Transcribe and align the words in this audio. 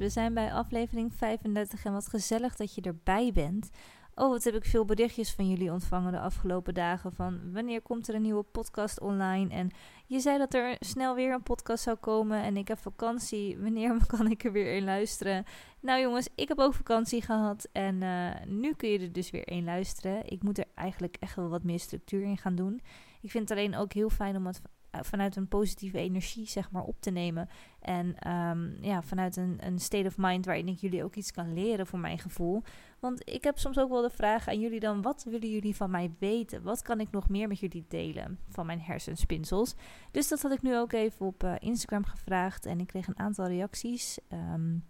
We 0.00 0.08
zijn 0.08 0.34
bij 0.34 0.52
aflevering 0.52 1.14
35 1.14 1.84
en 1.84 1.92
wat 1.92 2.08
gezellig 2.08 2.56
dat 2.56 2.74
je 2.74 2.80
erbij 2.80 3.32
bent. 3.32 3.70
Oh, 4.14 4.28
wat 4.28 4.44
heb 4.44 4.54
ik 4.54 4.64
veel 4.64 4.84
berichtjes 4.84 5.32
van 5.32 5.48
jullie 5.48 5.72
ontvangen 5.72 6.12
de 6.12 6.20
afgelopen 6.20 6.74
dagen 6.74 7.12
van 7.12 7.52
wanneer 7.52 7.80
komt 7.80 8.08
er 8.08 8.14
een 8.14 8.22
nieuwe 8.22 8.42
podcast 8.42 9.00
online 9.00 9.54
en 9.54 9.70
je 10.06 10.20
zei 10.20 10.38
dat 10.38 10.54
er 10.54 10.76
snel 10.78 11.14
weer 11.14 11.32
een 11.32 11.42
podcast 11.42 11.82
zou 11.82 11.96
komen 11.96 12.42
en 12.42 12.56
ik 12.56 12.68
heb 12.68 12.78
vakantie. 12.78 13.58
Wanneer 13.62 14.06
kan 14.06 14.30
ik 14.30 14.44
er 14.44 14.52
weer 14.52 14.74
in 14.74 14.84
luisteren? 14.84 15.44
Nou 15.80 16.00
jongens, 16.00 16.28
ik 16.34 16.48
heb 16.48 16.58
ook 16.58 16.74
vakantie 16.74 17.22
gehad 17.22 17.68
en 17.72 18.02
uh, 18.02 18.30
nu 18.46 18.74
kun 18.74 18.88
je 18.88 18.98
er 18.98 19.12
dus 19.12 19.30
weer 19.30 19.48
in 19.48 19.64
luisteren. 19.64 20.22
Ik 20.26 20.42
moet 20.42 20.58
er 20.58 20.66
eigenlijk 20.74 21.16
echt 21.20 21.36
wel 21.36 21.48
wat 21.48 21.62
meer 21.62 21.80
structuur 21.80 22.22
in 22.22 22.38
gaan 22.38 22.54
doen. 22.54 22.80
Ik 23.20 23.30
vind 23.30 23.48
het 23.48 23.58
alleen 23.58 23.76
ook 23.76 23.92
heel 23.92 24.10
fijn 24.10 24.36
om 24.36 24.46
het 24.46 24.60
eh, 24.62 24.70
vanuit 24.90 25.36
een 25.36 25.48
positieve 25.48 25.98
energie, 25.98 26.46
zeg 26.46 26.70
maar, 26.70 26.82
op 26.82 27.00
te 27.00 27.10
nemen. 27.10 27.48
En 27.80 28.18
ehm, 28.18 28.82
ja, 28.84 29.02
vanuit 29.02 29.36
een, 29.36 29.58
een 29.60 29.78
state 29.78 30.06
of 30.06 30.16
mind 30.16 30.44
waarin 30.44 30.68
ik 30.68 30.78
jullie 30.78 31.04
ook 31.04 31.14
iets 31.14 31.32
kan 31.32 31.54
leren 31.54 31.86
voor 31.86 31.98
mijn 31.98 32.18
gevoel. 32.18 32.62
Want 32.98 33.28
ik 33.28 33.44
heb 33.44 33.58
soms 33.58 33.78
ook 33.78 33.90
wel 33.90 34.02
de 34.02 34.10
vraag 34.10 34.48
aan 34.48 34.60
jullie 34.60 34.80
dan, 34.80 35.02
wat 35.02 35.24
willen 35.28 35.50
jullie 35.50 35.76
van 35.76 35.90
mij 35.90 36.10
weten? 36.18 36.62
Wat 36.62 36.82
kan 36.82 37.00
ik 37.00 37.10
nog 37.10 37.28
meer 37.28 37.48
met 37.48 37.58
jullie 37.58 37.84
delen 37.88 38.38
van 38.48 38.66
mijn 38.66 38.80
hersenspinsels? 38.80 39.74
Dus 40.10 40.28
dat 40.28 40.42
had 40.42 40.52
ik 40.52 40.62
nu 40.62 40.76
ook 40.76 40.92
even 40.92 41.26
op 41.26 41.44
uh, 41.44 41.54
Instagram 41.58 42.04
gevraagd 42.04 42.66
en 42.66 42.80
ik 42.80 42.86
kreeg 42.86 43.06
een 43.06 43.18
aantal 43.18 43.46
reacties. 43.46 44.18
Um, 44.32 44.84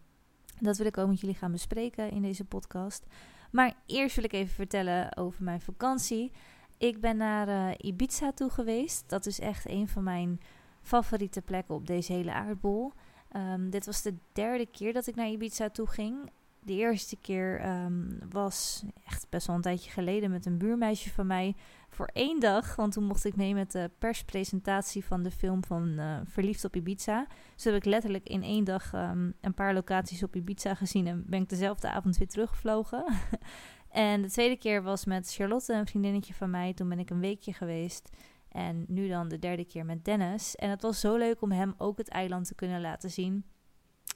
dat 0.61 0.77
wil 0.77 0.87
ik 0.87 0.99
ook 0.99 1.09
met 1.09 1.21
jullie 1.21 1.37
gaan 1.37 1.53
bespreken 1.53 2.11
in 2.11 2.23
deze 2.23 2.45
podcast. 2.45 3.07
Maar 3.51 3.75
eerst 3.87 4.17
wil 4.17 4.25
ik 4.25 4.33
even 4.33 4.55
vertellen 4.55 5.17
over 5.17 5.45
mijn 5.45 5.61
vakantie. 5.61 6.33
Ik 6.81 7.01
ben 7.01 7.17
naar 7.17 7.49
uh, 7.49 7.69
Ibiza 7.77 8.33
toe 8.33 8.51
geweest. 8.51 9.05
Dat 9.07 9.27
is 9.27 9.41
echt 9.41 9.69
een 9.69 9.89
van 9.89 10.03
mijn 10.03 10.41
favoriete 10.83 11.43
plekken 11.43 11.75
op 11.75 11.87
deze 11.87 12.13
hele 12.13 12.33
aardbol. 12.33 12.93
Um, 13.37 13.71
dit 13.71 13.87
was 13.87 14.03
de 14.03 14.15
derde 14.33 14.67
keer 14.67 14.93
dat 14.93 15.07
ik 15.07 15.15
naar 15.15 15.29
Ibiza 15.29 15.71
toe 15.71 15.87
ging. 15.87 16.31
De 16.61 16.73
eerste 16.73 17.17
keer 17.17 17.67
um, 17.69 18.19
was 18.31 18.85
echt 19.07 19.27
best 19.29 19.47
wel 19.47 19.57
een 19.57 19.63
tijdje 19.63 19.91
geleden 19.91 20.31
met 20.31 20.47
een 20.47 20.59
buurmeisje 20.59 21.11
van 21.11 21.27
mij 21.27 21.55
voor 21.89 22.11
één 22.13 22.41
dag. 22.41 22.77
Want 22.77 22.93
toen 22.93 23.05
mocht 23.05 23.25
ik 23.25 23.37
mee 23.37 23.55
met 23.55 23.73
de 23.73 23.91
perspresentatie 23.99 25.05
van 25.05 25.23
de 25.23 25.31
film 25.31 25.65
van 25.65 25.89
uh, 25.89 26.21
Verliefd 26.25 26.65
op 26.65 26.77
Ibiza. 26.77 27.27
Dus 27.55 27.65
heb 27.65 27.75
ik 27.75 27.85
letterlijk 27.85 28.29
in 28.29 28.43
één 28.43 28.65
dag 28.65 28.93
um, 28.93 29.35
een 29.41 29.55
paar 29.55 29.75
locaties 29.75 30.23
op 30.23 30.37
Ibiza 30.37 30.75
gezien 30.75 31.07
en 31.07 31.25
ben 31.27 31.43
ik 31.43 31.49
dezelfde 31.49 31.91
avond 31.91 32.17
weer 32.17 32.29
teruggevlogen. 32.29 33.05
En 33.91 34.23
de 34.23 34.31
tweede 34.31 34.57
keer 34.57 34.83
was 34.83 35.05
met 35.05 35.33
Charlotte, 35.35 35.73
een 35.73 35.87
vriendinnetje 35.87 36.35
van 36.35 36.51
mij. 36.51 36.75
Toen 36.75 36.89
ben 36.89 36.99
ik 36.99 37.11
een 37.11 37.21
weekje 37.21 37.53
geweest. 37.53 38.11
En 38.49 38.85
nu 38.89 39.09
dan 39.09 39.29
de 39.29 39.39
derde 39.39 39.65
keer 39.65 39.85
met 39.85 40.05
Dennis. 40.05 40.57
En 40.57 40.71
het 40.71 40.83
was 40.83 41.01
zo 41.01 41.17
leuk 41.17 41.43
om 41.43 41.53
hem 41.53 41.75
ook 41.77 41.99
het 41.99 42.09
eiland 42.09 42.47
te 42.47 42.55
kunnen 42.55 42.81
laten 42.81 43.11
zien. 43.11 43.45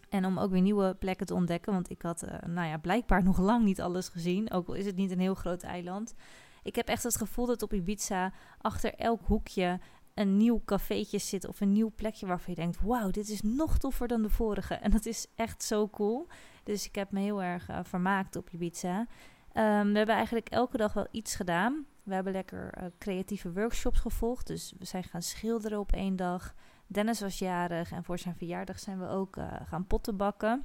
En 0.09 0.25
om 0.25 0.39
ook 0.39 0.51
weer 0.51 0.61
nieuwe 0.61 0.95
plekken 0.95 1.27
te 1.27 1.35
ontdekken. 1.35 1.73
Want 1.73 1.91
ik 1.91 2.03
had, 2.03 2.25
uh, 2.25 2.31
nou 2.47 2.69
ja, 2.69 2.79
blijkbaar 2.79 3.23
nog 3.23 3.39
lang 3.39 3.65
niet 3.65 3.81
alles 3.81 4.09
gezien. 4.09 4.51
Ook 4.51 4.69
al 4.69 4.75
is 4.75 4.87
het 4.87 4.97
niet 4.97 5.11
een 5.11 5.21
heel 5.21 5.35
groot 5.35 5.63
eiland. 5.63 6.15
Ik 6.63 6.75
heb 6.75 6.89
echt 6.89 7.03
het 7.03 7.17
gevoel 7.17 7.47
dat 7.47 7.63
op 7.63 7.73
Ibiza 7.73 8.33
achter 8.59 8.95
elk 8.95 9.21
hoekje 9.25 9.81
een 10.15 10.37
nieuw 10.37 10.63
cafeetje 10.65 11.19
zit. 11.19 11.47
Of 11.47 11.61
een 11.61 11.73
nieuw 11.73 11.93
plekje 11.97 12.27
waarvan 12.27 12.55
je 12.55 12.61
denkt: 12.61 12.81
wauw, 12.83 13.11
dit 13.11 13.29
is 13.29 13.43
nog 13.43 13.79
toffer 13.79 14.09
dan 14.09 14.23
de 14.23 14.31
vorige. 14.31 14.75
En 14.75 14.91
dat 14.91 15.07
is 15.07 15.27
echt 15.35 15.63
zo 15.63 15.89
cool. 15.89 16.27
Dus 16.65 16.87
ik 16.87 16.95
heb 16.95 17.11
me 17.11 17.21
heel 17.21 17.43
erg 17.43 17.71
uh, 17.71 17.79
vermaakt 17.83 18.37
op 18.37 18.51
Ibiza. 18.51 19.07
Um, 19.55 19.93
we 19.93 19.99
hebben 19.99 20.15
eigenlijk 20.15 20.49
elke 20.49 20.77
dag 20.77 20.93
wel 20.93 21.09
iets 21.11 21.35
gedaan. 21.35 21.87
We 22.03 22.15
hebben 22.15 22.33
lekker 22.33 22.79
uh, 22.79 22.85
creatieve 22.99 23.53
workshops 23.53 24.01
gevolgd. 24.01 24.47
Dus 24.47 24.75
we 24.79 24.85
zijn 24.85 25.05
gaan 25.05 25.23
schilderen 25.23 25.79
op 25.79 25.93
één 25.93 26.17
dag. 26.17 26.55
Dennis 26.87 27.21
was 27.21 27.39
jarig 27.39 27.93
en 27.93 28.05
voor 28.05 28.19
zijn 28.19 28.37
verjaardag 28.37 28.79
zijn 28.79 28.99
we 28.99 29.09
ook 29.09 29.37
uh, 29.37 29.53
gaan 29.67 29.87
potten 29.87 30.17
bakken. 30.17 30.65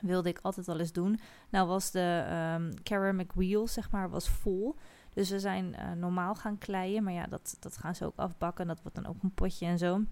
Wilde 0.00 0.28
ik 0.28 0.38
altijd 0.42 0.68
al 0.68 0.78
eens 0.78 0.92
doen. 0.92 1.20
Nou 1.50 1.68
was 1.68 1.90
de 1.90 2.26
um, 2.56 2.72
ceramic 2.82 3.32
wheel, 3.32 3.66
zeg 3.66 3.90
maar, 3.90 4.10
was 4.10 4.28
vol. 4.28 4.76
Dus 5.10 5.30
we 5.30 5.38
zijn 5.38 5.74
uh, 5.78 5.92
normaal 5.92 6.34
gaan 6.34 6.58
kleien. 6.58 7.04
Maar 7.04 7.12
ja, 7.12 7.26
dat, 7.26 7.56
dat 7.60 7.76
gaan 7.76 7.94
ze 7.94 8.04
ook 8.04 8.16
afbakken. 8.16 8.66
Dat 8.66 8.82
wordt 8.82 8.96
dan 8.96 9.06
ook 9.06 9.22
een 9.22 9.34
potje 9.34 9.66
en 9.66 9.78
zo. 9.78 10.02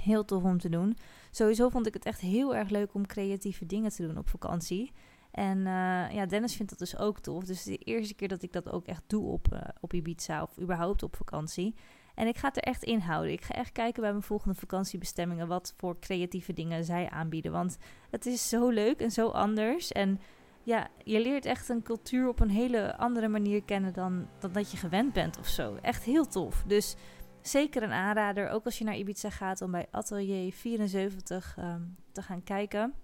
Heel 0.00 0.24
tof 0.24 0.42
om 0.42 0.58
te 0.58 0.68
doen. 0.68 0.96
Sowieso 1.30 1.68
vond 1.68 1.86
ik 1.86 1.94
het 1.94 2.04
echt 2.04 2.20
heel 2.20 2.56
erg 2.56 2.68
leuk 2.68 2.94
om 2.94 3.06
creatieve 3.06 3.66
dingen 3.66 3.90
te 3.90 4.06
doen 4.06 4.18
op 4.18 4.28
vakantie. 4.28 4.92
En 5.30 5.58
uh, 5.58 6.12
ja, 6.12 6.26
Dennis 6.26 6.56
vindt 6.56 6.70
dat 6.70 6.78
dus 6.78 6.98
ook 6.98 7.20
tof. 7.20 7.44
Dus 7.44 7.62
de 7.62 7.76
eerste 7.76 8.14
keer 8.14 8.28
dat 8.28 8.42
ik 8.42 8.52
dat 8.52 8.70
ook 8.70 8.86
echt 8.86 9.02
doe 9.06 9.26
op, 9.26 9.46
uh, 9.52 9.60
op 9.80 9.92
Ibiza 9.92 10.42
of 10.42 10.58
überhaupt 10.60 11.02
op 11.02 11.16
vakantie. 11.16 11.74
En 12.14 12.26
ik 12.26 12.36
ga 12.36 12.48
het 12.48 12.56
er 12.56 12.62
echt 12.62 12.82
in 12.82 12.98
houden. 12.98 13.32
Ik 13.32 13.42
ga 13.42 13.54
echt 13.54 13.72
kijken 13.72 14.02
bij 14.02 14.10
mijn 14.10 14.22
volgende 14.22 14.54
vakantiebestemmingen 14.54 15.48
wat 15.48 15.74
voor 15.76 15.98
creatieve 15.98 16.52
dingen 16.52 16.84
zij 16.84 17.10
aanbieden. 17.10 17.52
Want 17.52 17.76
het 18.10 18.26
is 18.26 18.48
zo 18.48 18.68
leuk 18.68 19.00
en 19.00 19.10
zo 19.10 19.28
anders. 19.28 19.92
En 19.92 20.20
ja, 20.62 20.88
je 21.04 21.20
leert 21.20 21.44
echt 21.44 21.68
een 21.68 21.82
cultuur 21.82 22.28
op 22.28 22.40
een 22.40 22.50
hele 22.50 22.96
andere 22.96 23.28
manier 23.28 23.62
kennen 23.62 23.92
dan, 23.92 24.28
dan 24.38 24.52
dat 24.52 24.70
je 24.70 24.76
gewend 24.76 25.12
bent 25.12 25.38
of 25.38 25.46
zo. 25.46 25.74
Echt 25.82 26.04
heel 26.04 26.26
tof. 26.26 26.64
Dus 26.66 26.96
zeker 27.40 27.82
een 27.82 27.92
aanrader, 27.92 28.48
ook 28.48 28.64
als 28.64 28.78
je 28.78 28.84
naar 28.84 28.96
Ibiza 28.96 29.30
gaat, 29.30 29.62
om 29.62 29.70
bij 29.70 29.86
Atelier 29.90 30.52
74 30.52 31.56
um, 31.58 31.96
te 32.12 32.22
gaan 32.22 32.42
kijken. 32.42 32.94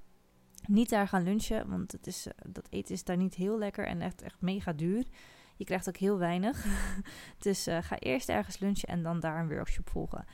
Niet 0.69 0.89
daar 0.91 1.09
gaan 1.09 1.23
lunchen, 1.23 1.69
want 1.69 1.93
het 1.93 2.07
is, 2.07 2.27
dat 2.47 2.67
eten 2.71 2.95
is 2.95 3.05
daar 3.05 3.17
niet 3.17 3.35
heel 3.35 3.59
lekker 3.59 3.87
en 3.87 4.01
echt, 4.01 4.23
echt 4.23 4.41
mega 4.41 4.73
duur. 4.73 5.05
Je 5.57 5.65
krijgt 5.65 5.89
ook 5.89 5.97
heel 5.97 6.19
weinig. 6.19 6.65
dus 7.39 7.69
uh, 7.69 7.79
ga 7.81 7.99
eerst 7.99 8.29
ergens 8.29 8.59
lunchen 8.59 8.89
en 8.89 9.03
dan 9.03 9.21
daar 9.21 9.41
een 9.41 9.49
workshop 9.49 9.89
volgen. 9.89 10.25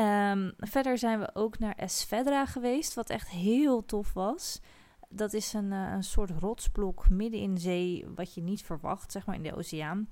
Um, 0.00 0.52
verder 0.58 0.98
zijn 0.98 1.18
we 1.18 1.34
ook 1.34 1.58
naar 1.58 1.74
Esvedra 1.74 2.46
geweest, 2.46 2.94
wat 2.94 3.10
echt 3.10 3.28
heel 3.28 3.84
tof 3.84 4.12
was. 4.12 4.60
Dat 5.08 5.32
is 5.32 5.52
een, 5.52 5.72
uh, 5.72 5.92
een 5.92 6.04
soort 6.04 6.30
rotsblok 6.30 7.08
midden 7.08 7.40
in 7.40 7.54
de 7.54 7.60
zee, 7.60 8.06
wat 8.14 8.34
je 8.34 8.42
niet 8.42 8.62
verwacht, 8.62 9.12
zeg 9.12 9.26
maar 9.26 9.34
in 9.36 9.42
de 9.42 9.56
oceaan. 9.56 10.08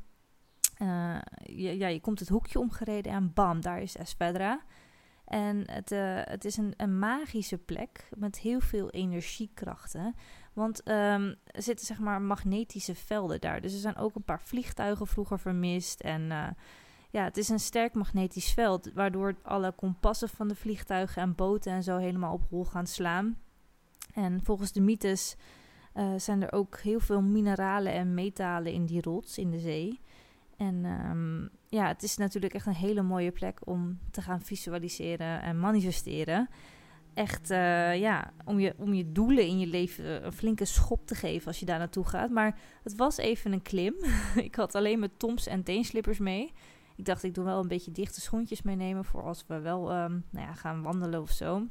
Je, 1.44 1.78
ja, 1.78 1.86
je 1.86 2.00
komt 2.00 2.18
het 2.18 2.28
hoekje 2.28 2.58
omgereden 2.58 3.12
en 3.12 3.32
bam, 3.32 3.60
daar 3.60 3.82
is 3.82 3.96
Esvedra. 3.96 4.62
En 5.32 5.70
het, 5.70 5.92
uh, 5.92 6.20
het 6.24 6.44
is 6.44 6.56
een, 6.56 6.74
een, 6.76 6.98
magische 6.98 7.58
plek 7.58 8.08
met 8.16 8.38
heel 8.38 8.60
veel 8.60 8.90
energiekrachten. 8.90 10.14
Want 10.52 10.88
um, 10.88 11.36
er 11.46 11.62
zitten 11.62 11.86
zeg 11.86 11.98
maar 11.98 12.22
magnetische 12.22 12.94
velden 12.94 13.40
daar. 13.40 13.60
Dus 13.60 13.72
er 13.72 13.78
zijn 13.78 13.96
ook 13.96 14.14
een 14.14 14.24
paar 14.24 14.40
vliegtuigen 14.40 15.06
vroeger 15.06 15.38
vermist. 15.38 16.00
En 16.00 16.22
uh, 16.22 16.46
ja, 17.10 17.24
het 17.24 17.36
is 17.36 17.48
een 17.48 17.60
sterk 17.60 17.94
magnetisch 17.94 18.52
veld. 18.52 18.92
Waardoor 18.94 19.34
alle 19.42 19.72
kompassen 19.72 20.28
van 20.28 20.48
de 20.48 20.54
vliegtuigen 20.54 21.22
en 21.22 21.34
boten 21.34 21.72
en 21.72 21.82
zo 21.82 21.96
helemaal 21.96 22.32
op 22.32 22.48
hol 22.48 22.64
gaan 22.64 22.86
slaan. 22.86 23.38
En 24.14 24.44
volgens 24.44 24.72
de 24.72 24.80
mythes 24.80 25.36
uh, 25.94 26.12
zijn 26.16 26.42
er 26.42 26.52
ook 26.52 26.78
heel 26.78 27.00
veel 27.00 27.22
mineralen 27.22 27.92
en 27.92 28.14
metalen 28.14 28.72
in 28.72 28.86
die 28.86 29.02
rots 29.02 29.38
in 29.38 29.50
de 29.50 29.60
zee. 29.60 30.00
En 30.56 30.84
um, 30.84 31.50
ja, 31.72 31.86
het 31.86 32.02
is 32.02 32.16
natuurlijk 32.16 32.54
echt 32.54 32.66
een 32.66 32.74
hele 32.74 33.02
mooie 33.02 33.30
plek 33.30 33.60
om 33.64 33.98
te 34.10 34.22
gaan 34.22 34.42
visualiseren 34.42 35.42
en 35.42 35.58
manifesteren. 35.58 36.48
Echt, 37.14 37.50
uh, 37.50 37.98
ja, 37.98 38.32
om 38.44 38.60
je, 38.60 38.74
om 38.76 38.94
je 38.94 39.12
doelen 39.12 39.46
in 39.46 39.58
je 39.58 39.66
leven 39.66 40.24
een 40.24 40.32
flinke 40.32 40.64
schop 40.64 41.06
te 41.06 41.14
geven 41.14 41.46
als 41.46 41.60
je 41.60 41.66
daar 41.66 41.78
naartoe 41.78 42.04
gaat. 42.04 42.30
Maar 42.30 42.58
het 42.82 42.96
was 42.96 43.16
even 43.16 43.52
een 43.52 43.62
klim. 43.62 43.94
ik 44.48 44.54
had 44.54 44.74
alleen 44.74 44.98
mijn 44.98 45.16
toms 45.16 45.46
en 45.46 45.62
teenslippers 45.62 46.18
mee. 46.18 46.52
Ik 46.96 47.04
dacht, 47.04 47.22
ik 47.22 47.34
doe 47.34 47.44
wel 47.44 47.60
een 47.60 47.68
beetje 47.68 47.92
dichte 47.92 48.20
schoentjes 48.20 48.62
meenemen 48.62 49.04
voor 49.04 49.22
als 49.22 49.44
we 49.46 49.60
wel 49.60 50.02
um, 50.02 50.24
nou 50.30 50.46
ja, 50.46 50.54
gaan 50.54 50.82
wandelen 50.82 51.20
of 51.20 51.30
zo. 51.30 51.66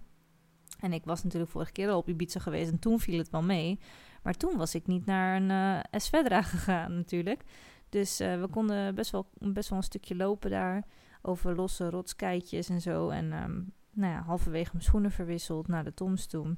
En 0.80 0.94
ik 0.94 1.06
was 1.06 1.24
natuurlijk 1.24 1.52
vorige 1.52 1.72
keer 1.72 1.90
al 1.90 1.98
op 1.98 2.10
Ibiza 2.10 2.40
geweest 2.40 2.72
en 2.72 2.80
toen 2.80 3.00
viel 3.00 3.18
het 3.18 3.30
wel 3.30 3.44
mee. 3.44 3.80
Maar 4.24 4.34
toen 4.34 4.58
was 4.58 4.76
ik 4.76 4.88
niet 4.88 5.06
naar 5.06 5.36
een 5.36 5.50
uh, 5.50 5.80
Esvedra 5.92 6.42
gegaan 6.42 6.96
natuurlijk. 6.96 7.44
Dus 7.92 8.22
uh, 8.22 8.40
we 8.40 8.48
konden 8.48 8.96
best 8.96 9.12
wel, 9.12 9.28
best 9.34 9.70
wel 9.70 9.78
een 9.78 9.84
stukje 9.84 10.16
lopen 10.16 10.50
daar. 10.50 10.84
Over 11.22 11.56
losse 11.56 11.90
rotskeitjes 11.90 12.70
en 12.70 12.82
zo. 12.82 13.10
En 13.10 13.34
um, 13.44 13.74
nou 13.92 14.14
ja, 14.14 14.22
halverwege 14.22 14.70
mijn 14.72 14.84
schoenen 14.84 15.12
verwisseld 15.12 15.68
naar 15.68 15.84
de 15.84 15.94
Toms 15.94 16.26
toe. 16.26 16.56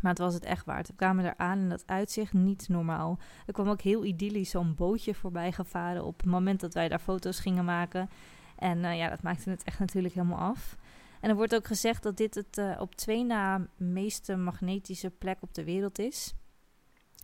Maar 0.00 0.10
het 0.10 0.18
was 0.18 0.34
het 0.34 0.44
echt 0.44 0.66
waard. 0.66 0.88
We 0.88 0.94
kwamen 0.94 1.24
daar 1.24 1.36
aan 1.36 1.58
en 1.58 1.68
dat 1.68 1.86
uitzicht 1.86 2.32
niet 2.32 2.68
normaal. 2.68 3.18
Er 3.46 3.52
kwam 3.52 3.68
ook 3.68 3.80
heel 3.80 4.04
idyllisch 4.04 4.50
zo'n 4.50 4.74
bootje 4.74 5.14
voorbij 5.14 5.52
gevaren 5.52 6.04
op 6.04 6.16
het 6.16 6.30
moment 6.30 6.60
dat 6.60 6.74
wij 6.74 6.88
daar 6.88 6.98
foto's 6.98 7.40
gingen 7.40 7.64
maken. 7.64 8.10
En 8.56 8.78
uh, 8.78 8.96
ja, 8.96 9.08
dat 9.08 9.22
maakte 9.22 9.50
het 9.50 9.64
echt 9.64 9.78
natuurlijk 9.78 10.14
helemaal 10.14 10.38
af. 10.38 10.76
En 11.20 11.30
er 11.30 11.36
wordt 11.36 11.54
ook 11.54 11.66
gezegd 11.66 12.02
dat 12.02 12.16
dit 12.16 12.34
het 12.34 12.58
uh, 12.58 12.76
op 12.80 12.94
twee 12.94 13.24
na 13.24 13.66
meeste 13.76 14.36
magnetische 14.36 15.10
plek 15.10 15.38
op 15.40 15.54
de 15.54 15.64
wereld 15.64 15.98
is. 15.98 16.34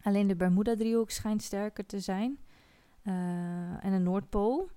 Alleen 0.02 0.26
de 0.26 0.36
Bermuda-driehoek 0.36 1.10
schijnt 1.10 1.42
sterker 1.42 1.86
te 1.86 2.00
zijn. 2.00 2.38
Uh, 3.04 3.84
en 3.84 3.92
de 3.92 3.98
Noordpool 3.98 4.68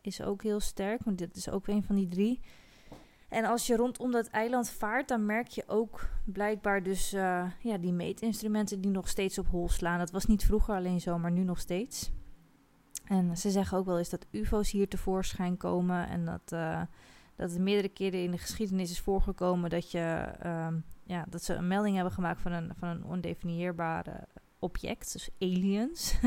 is 0.00 0.22
ook 0.22 0.42
heel 0.42 0.60
sterk, 0.60 1.04
want 1.04 1.18
dit 1.18 1.36
is 1.36 1.50
ook 1.50 1.66
een 1.66 1.84
van 1.84 1.94
die 1.94 2.08
drie. 2.08 2.40
En 3.28 3.44
als 3.44 3.66
je 3.66 3.76
rondom 3.76 4.10
dat 4.10 4.26
eiland 4.26 4.70
vaart, 4.70 5.08
dan 5.08 5.26
merk 5.26 5.48
je 5.48 5.64
ook 5.66 6.08
blijkbaar 6.24 6.82
dus 6.82 7.14
uh, 7.14 7.50
ja, 7.60 7.78
die 7.78 7.92
meetinstrumenten 7.92 8.80
die 8.80 8.90
nog 8.90 9.08
steeds 9.08 9.38
op 9.38 9.46
hol 9.46 9.68
slaan. 9.68 9.98
Dat 9.98 10.10
was 10.10 10.26
niet 10.26 10.44
vroeger 10.44 10.74
alleen 10.74 11.00
zo, 11.00 11.18
maar 11.18 11.30
nu 11.30 11.42
nog 11.42 11.58
steeds. 11.58 12.10
En 13.04 13.36
ze 13.36 13.50
zeggen 13.50 13.78
ook 13.78 13.86
wel 13.86 13.98
eens 13.98 14.10
dat 14.10 14.26
ufo's 14.30 14.70
hier 14.70 14.88
tevoorschijn 14.88 15.56
komen 15.56 16.08
en 16.08 16.24
dat... 16.24 16.52
Uh, 16.52 16.82
dat 17.38 17.50
het 17.50 17.60
meerdere 17.60 17.88
keren 17.88 18.22
in 18.22 18.30
de 18.30 18.38
geschiedenis 18.38 18.90
is 18.90 19.00
voorgekomen 19.00 19.70
dat, 19.70 19.90
je, 19.90 20.30
ehm, 20.40 20.78
ja, 21.04 21.24
dat 21.28 21.44
ze 21.44 21.54
een 21.54 21.68
melding 21.68 21.94
hebben 21.94 22.12
gemaakt 22.12 22.40
van 22.40 22.52
een, 22.52 22.72
van 22.78 22.88
een 22.88 23.04
ondefinieerbare 23.04 24.28
object, 24.58 25.12
dus 25.12 25.30
aliens. 25.38 26.14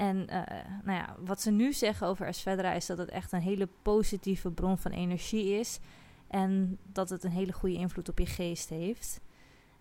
en 0.00 0.28
eh, 0.28 0.64
nou 0.84 0.98
ja, 0.98 1.16
wat 1.24 1.40
ze 1.40 1.50
nu 1.50 1.72
zeggen 1.72 2.06
over 2.06 2.26
Esvedra 2.26 2.72
is 2.72 2.86
dat 2.86 2.98
het 2.98 3.08
echt 3.10 3.32
een 3.32 3.40
hele 3.40 3.68
positieve 3.82 4.50
bron 4.50 4.78
van 4.78 4.90
energie 4.90 5.58
is. 5.58 5.80
En 6.28 6.78
dat 6.92 7.10
het 7.10 7.24
een 7.24 7.30
hele 7.30 7.52
goede 7.52 7.76
invloed 7.76 8.08
op 8.08 8.18
je 8.18 8.26
geest 8.26 8.68
heeft. 8.68 9.20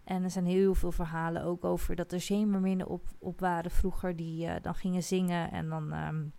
En 0.04 0.24
er 0.24 0.30
zijn 0.30 0.45
heel 0.45 0.75
veel 0.75 0.92
verhalen 0.92 1.44
ook 1.44 1.66
over 1.66 1.95
dat 1.95 2.12
er 2.12 2.19
zeemerminnen 2.21 2.88
op, 2.88 3.07
op 3.19 3.39
waren 3.39 3.71
vroeger 3.71 4.16
die 4.16 4.45
uh, 4.45 4.56
dan 4.62 4.75
gingen 4.75 5.04
zingen. 5.04 5.51
En 5.51 5.69
dan, 5.69 5.94
um, 5.94 6.33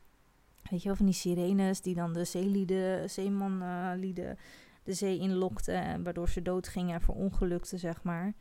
weet 0.62 0.82
je 0.82 0.88
wel, 0.88 0.96
van 0.96 1.06
die 1.06 1.14
sirenes 1.14 1.80
die 1.80 1.94
dan 1.94 2.12
de 2.12 2.24
zeelieden, 2.24 3.10
zeemanlieden 3.10 4.38
de 4.82 4.94
zee 4.94 5.18
inlokten. 5.18 5.82
En 5.82 6.02
waardoor 6.02 6.28
ze 6.28 6.42
doodgingen 6.42 6.94
en 6.94 7.00
verongelukten, 7.00 7.78
zeg 7.78 8.02
maar. 8.02 8.34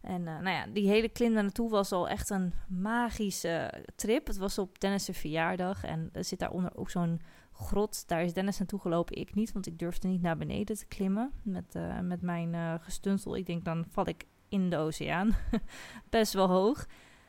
En 0.00 0.20
uh, 0.20 0.26
nou 0.26 0.50
ja, 0.50 0.66
die 0.66 0.88
hele 0.88 1.08
klim 1.08 1.34
daar 1.34 1.42
naartoe 1.42 1.70
was 1.70 1.92
al 1.92 2.08
echt 2.08 2.30
een 2.30 2.52
magische 2.68 3.84
trip. 3.96 4.26
Het 4.26 4.36
was 4.36 4.58
op 4.58 4.80
Dennis' 4.80 5.08
verjaardag 5.12 5.84
en 5.84 6.10
er 6.12 6.24
zit 6.24 6.38
daaronder 6.38 6.76
ook 6.76 6.90
zo'n 6.90 7.20
grot. 7.52 8.08
Daar 8.08 8.22
is 8.22 8.32
Dennis 8.32 8.58
naartoe 8.58 8.80
gelopen, 8.80 9.16
ik 9.16 9.34
niet, 9.34 9.52
want 9.52 9.66
ik 9.66 9.78
durfde 9.78 10.08
niet 10.08 10.22
naar 10.22 10.36
beneden 10.36 10.76
te 10.76 10.86
klimmen 10.86 11.32
met, 11.42 11.74
uh, 11.76 11.98
met 12.00 12.22
mijn 12.22 12.52
uh, 12.52 12.74
gestuntel. 12.80 13.36
Ik 13.36 13.46
denk, 13.46 13.64
dan 13.64 13.84
val 13.88 14.08
ik 14.08 14.24
in 14.48 14.70
de 14.70 14.76
oceaan. 14.76 15.36
Best 16.10 16.32
wel 16.32 16.48
hoog. 16.48 16.86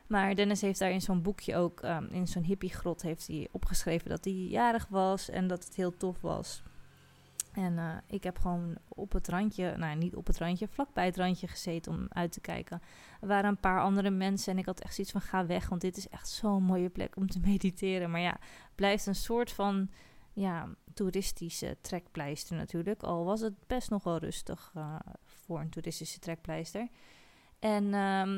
Maar 0.07 0.35
Dennis 0.35 0.61
heeft 0.61 0.79
daar 0.79 0.91
in 0.91 1.01
zo'n 1.01 1.21
boekje 1.21 1.55
ook, 1.55 1.81
um, 1.83 2.07
in 2.11 2.27
zo'n 2.27 2.43
hippiegrot, 2.43 3.01
heeft 3.01 3.27
hij 3.27 3.47
opgeschreven 3.51 4.09
dat 4.09 4.23
hij 4.23 4.33
jarig 4.33 4.87
was 4.87 5.29
en 5.29 5.47
dat 5.47 5.63
het 5.63 5.75
heel 5.75 5.97
tof 5.97 6.21
was. 6.21 6.63
En 7.51 7.73
uh, 7.73 7.95
ik 8.07 8.23
heb 8.23 8.37
gewoon 8.37 8.75
op 8.87 9.11
het 9.11 9.27
randje, 9.27 9.77
nou 9.77 9.97
niet 9.97 10.15
op 10.15 10.27
het 10.27 10.37
randje, 10.37 10.67
vlakbij 10.67 11.05
het 11.05 11.17
randje 11.17 11.47
gezeten 11.47 11.91
om 11.91 12.05
uit 12.09 12.31
te 12.31 12.41
kijken. 12.41 12.81
Er 13.21 13.27
waren 13.27 13.49
een 13.49 13.59
paar 13.59 13.81
andere 13.81 14.09
mensen 14.09 14.53
en 14.53 14.59
ik 14.59 14.65
had 14.65 14.79
echt 14.79 14.93
zoiets 14.95 15.13
van 15.13 15.21
ga 15.21 15.45
weg, 15.45 15.69
want 15.69 15.81
dit 15.81 15.97
is 15.97 16.09
echt 16.09 16.29
zo'n 16.29 16.63
mooie 16.63 16.89
plek 16.89 17.15
om 17.15 17.27
te 17.27 17.39
mediteren. 17.49 18.11
Maar 18.11 18.21
ja, 18.21 18.37
blijft 18.75 19.05
een 19.05 19.15
soort 19.15 19.51
van 19.51 19.89
ja, 20.33 20.67
toeristische 20.93 21.77
trekpleister 21.81 22.55
natuurlijk. 22.55 23.03
Al 23.03 23.25
was 23.25 23.41
het 23.41 23.67
best 23.67 23.89
nog 23.89 24.03
wel 24.03 24.17
rustig 24.17 24.71
uh, 24.77 24.95
voor 25.23 25.59
een 25.59 25.69
toeristische 25.69 26.19
trekpleister. 26.19 26.87
En 27.59 27.83
um, 27.83 27.91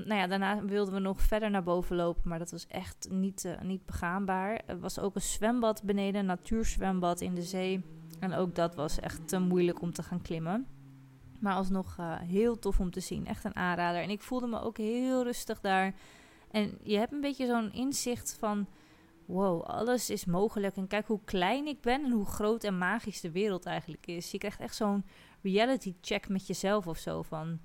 nou 0.07 0.15
ja, 0.15 0.27
daarna 0.27 0.65
wilden 0.65 0.93
we 0.93 0.99
nog 0.99 1.21
verder 1.21 1.49
naar 1.49 1.63
boven 1.63 1.95
lopen, 1.95 2.29
maar 2.29 2.39
dat 2.39 2.51
was 2.51 2.67
echt 2.67 3.07
niet, 3.09 3.43
uh, 3.43 3.61
niet 3.61 3.85
begaanbaar. 3.85 4.61
Er 4.65 4.79
was 4.79 4.99
ook 4.99 5.15
een 5.15 5.21
zwembad 5.21 5.83
beneden, 5.83 6.19
een 6.19 6.25
natuurzwembad 6.25 7.21
in 7.21 7.35
de 7.35 7.41
zee. 7.41 7.83
En 8.23 8.33
ook 8.33 8.55
dat 8.55 8.75
was 8.75 8.99
echt 8.99 9.27
te 9.27 9.39
moeilijk 9.39 9.81
om 9.81 9.93
te 9.93 10.03
gaan 10.03 10.21
klimmen. 10.21 10.67
Maar 11.39 11.55
alsnog 11.55 11.97
uh, 11.99 12.19
heel 12.19 12.59
tof 12.59 12.79
om 12.79 12.91
te 12.91 12.99
zien. 12.99 13.27
Echt 13.27 13.43
een 13.43 13.55
aanrader. 13.55 14.01
En 14.01 14.09
ik 14.09 14.21
voelde 14.21 14.47
me 14.47 14.61
ook 14.61 14.77
heel 14.77 15.23
rustig 15.23 15.59
daar. 15.59 15.93
En 16.51 16.77
je 16.83 16.97
hebt 16.97 17.11
een 17.11 17.21
beetje 17.21 17.45
zo'n 17.45 17.73
inzicht 17.73 18.35
van... 18.39 18.67
Wow, 19.25 19.61
alles 19.61 20.09
is 20.09 20.25
mogelijk. 20.25 20.75
En 20.75 20.87
kijk 20.87 21.07
hoe 21.07 21.19
klein 21.25 21.67
ik 21.67 21.81
ben 21.81 22.03
en 22.03 22.11
hoe 22.11 22.25
groot 22.25 22.63
en 22.63 22.77
magisch 22.77 23.21
de 23.21 23.31
wereld 23.31 23.65
eigenlijk 23.65 24.07
is. 24.07 24.31
Je 24.31 24.37
krijgt 24.37 24.59
echt 24.59 24.75
zo'n 24.75 25.05
reality 25.41 25.95
check 26.01 26.29
met 26.29 26.47
jezelf 26.47 26.87
of 26.87 26.97
zo 26.97 27.21
van... 27.21 27.59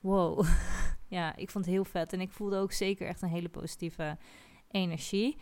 Wow. 0.00 0.46
ja, 1.08 1.36
ik 1.36 1.50
vond 1.50 1.64
het 1.64 1.74
heel 1.74 1.84
vet. 1.84 2.12
En 2.12 2.20
ik 2.20 2.32
voelde 2.32 2.56
ook 2.56 2.72
zeker 2.72 3.06
echt 3.06 3.22
een 3.22 3.28
hele 3.28 3.48
positieve 3.48 4.18
energie. 4.70 5.36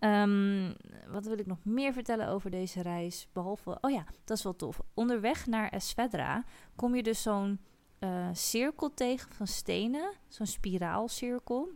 Um, 0.00 0.74
wat 1.08 1.24
wil 1.24 1.38
ik 1.38 1.46
nog 1.46 1.58
meer 1.62 1.92
vertellen 1.92 2.28
over 2.28 2.50
deze 2.50 2.82
reis? 2.82 3.28
Behalve, 3.32 3.78
oh 3.80 3.90
ja, 3.90 4.04
dat 4.24 4.36
is 4.36 4.42
wel 4.42 4.56
tof. 4.56 4.80
Onderweg 4.94 5.46
naar 5.46 5.68
Esvedra 5.68 6.44
kom 6.76 6.94
je 6.94 7.02
dus 7.02 7.22
zo'n 7.22 7.60
uh, 7.98 8.28
cirkel 8.32 8.94
tegen 8.94 9.32
van 9.32 9.46
stenen, 9.46 10.12
zo'n 10.28 10.46
spiraalcirkel. 10.46 11.68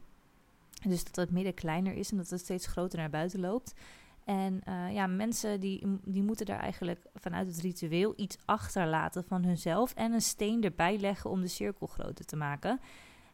Dus 0.89 1.05
dat 1.05 1.17
het 1.17 1.31
midden 1.31 1.55
kleiner 1.55 1.95
is 1.95 2.11
en 2.11 2.17
dat 2.17 2.31
het 2.31 2.41
steeds 2.41 2.67
groter 2.67 2.99
naar 2.99 3.11
buiten 3.11 3.41
loopt. 3.41 3.75
En 4.25 4.61
uh, 4.69 4.93
ja, 4.95 5.07
mensen 5.07 5.61
die, 5.61 5.99
die 6.05 6.23
moeten 6.23 6.47
daar 6.47 6.61
eigenlijk 6.61 7.07
vanuit 7.15 7.47
het 7.47 7.61
ritueel 7.61 8.13
iets 8.17 8.37
achterlaten 8.45 9.25
van 9.25 9.45
hunzelf 9.45 9.95
en 9.95 10.13
een 10.13 10.21
steen 10.21 10.63
erbij 10.63 10.99
leggen 10.99 11.31
om 11.31 11.41
de 11.41 11.49
cirkel 11.49 11.87
groter 11.87 12.25
te 12.25 12.37
maken. 12.37 12.81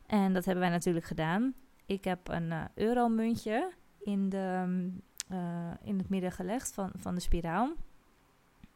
En 0.06 0.32
dat 0.32 0.44
hebben 0.44 0.62
wij 0.64 0.72
natuurlijk 0.72 1.06
gedaan. 1.06 1.54
Ik 1.86 2.04
heb 2.04 2.28
een 2.28 2.50
uh, 2.50 2.64
euromuntje 2.74 3.72
in, 3.98 4.28
de, 4.28 4.66
uh, 5.32 5.70
in 5.82 5.98
het 5.98 6.08
midden 6.08 6.32
gelegd 6.32 6.72
van, 6.72 6.90
van 6.96 7.14
de 7.14 7.20
spiraal. 7.20 7.72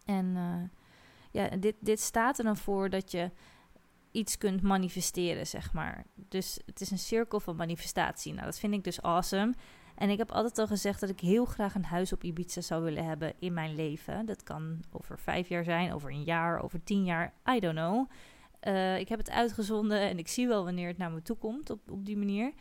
En 0.04 0.26
uh, 0.26 0.68
ja, 1.30 1.56
dit, 1.56 1.74
dit 1.80 2.00
staat 2.00 2.38
er 2.38 2.44
dan 2.44 2.56
voor 2.56 2.90
dat 2.90 3.10
je 3.10 3.30
iets 4.10 4.38
kunt 4.38 4.62
manifesteren, 4.62 5.46
zeg 5.46 5.72
maar. 5.72 6.04
Dus 6.14 6.60
het 6.66 6.80
is 6.80 6.90
een 6.90 6.98
cirkel 6.98 7.40
van 7.40 7.56
manifestatie. 7.56 8.32
Nou, 8.32 8.44
dat 8.44 8.58
vind 8.58 8.74
ik 8.74 8.84
dus 8.84 9.02
awesome. 9.02 9.54
En 9.94 10.10
ik 10.10 10.18
heb 10.18 10.32
altijd 10.32 10.58
al 10.58 10.66
gezegd 10.66 11.00
dat 11.00 11.10
ik 11.10 11.20
heel 11.20 11.44
graag 11.44 11.74
een 11.74 11.84
huis 11.84 12.12
op 12.12 12.22
Ibiza 12.22 12.60
zou 12.60 12.82
willen 12.82 13.04
hebben 13.04 13.32
in 13.38 13.52
mijn 13.52 13.74
leven. 13.74 14.26
Dat 14.26 14.42
kan 14.42 14.84
over 14.90 15.18
vijf 15.18 15.48
jaar 15.48 15.64
zijn, 15.64 15.92
over 15.92 16.10
een 16.10 16.24
jaar, 16.24 16.62
over 16.62 16.84
tien 16.84 17.04
jaar, 17.04 17.32
I 17.54 17.60
don't 17.60 17.76
know. 17.76 18.10
Uh, 18.62 18.98
ik 18.98 19.08
heb 19.08 19.18
het 19.18 19.30
uitgezonden 19.30 20.00
en 20.00 20.18
ik 20.18 20.28
zie 20.28 20.48
wel 20.48 20.64
wanneer 20.64 20.88
het 20.88 20.98
naar 20.98 21.10
me 21.10 21.22
toe 21.22 21.36
komt 21.36 21.70
op, 21.70 21.90
op 21.90 22.04
die 22.04 22.16
manier. 22.16 22.52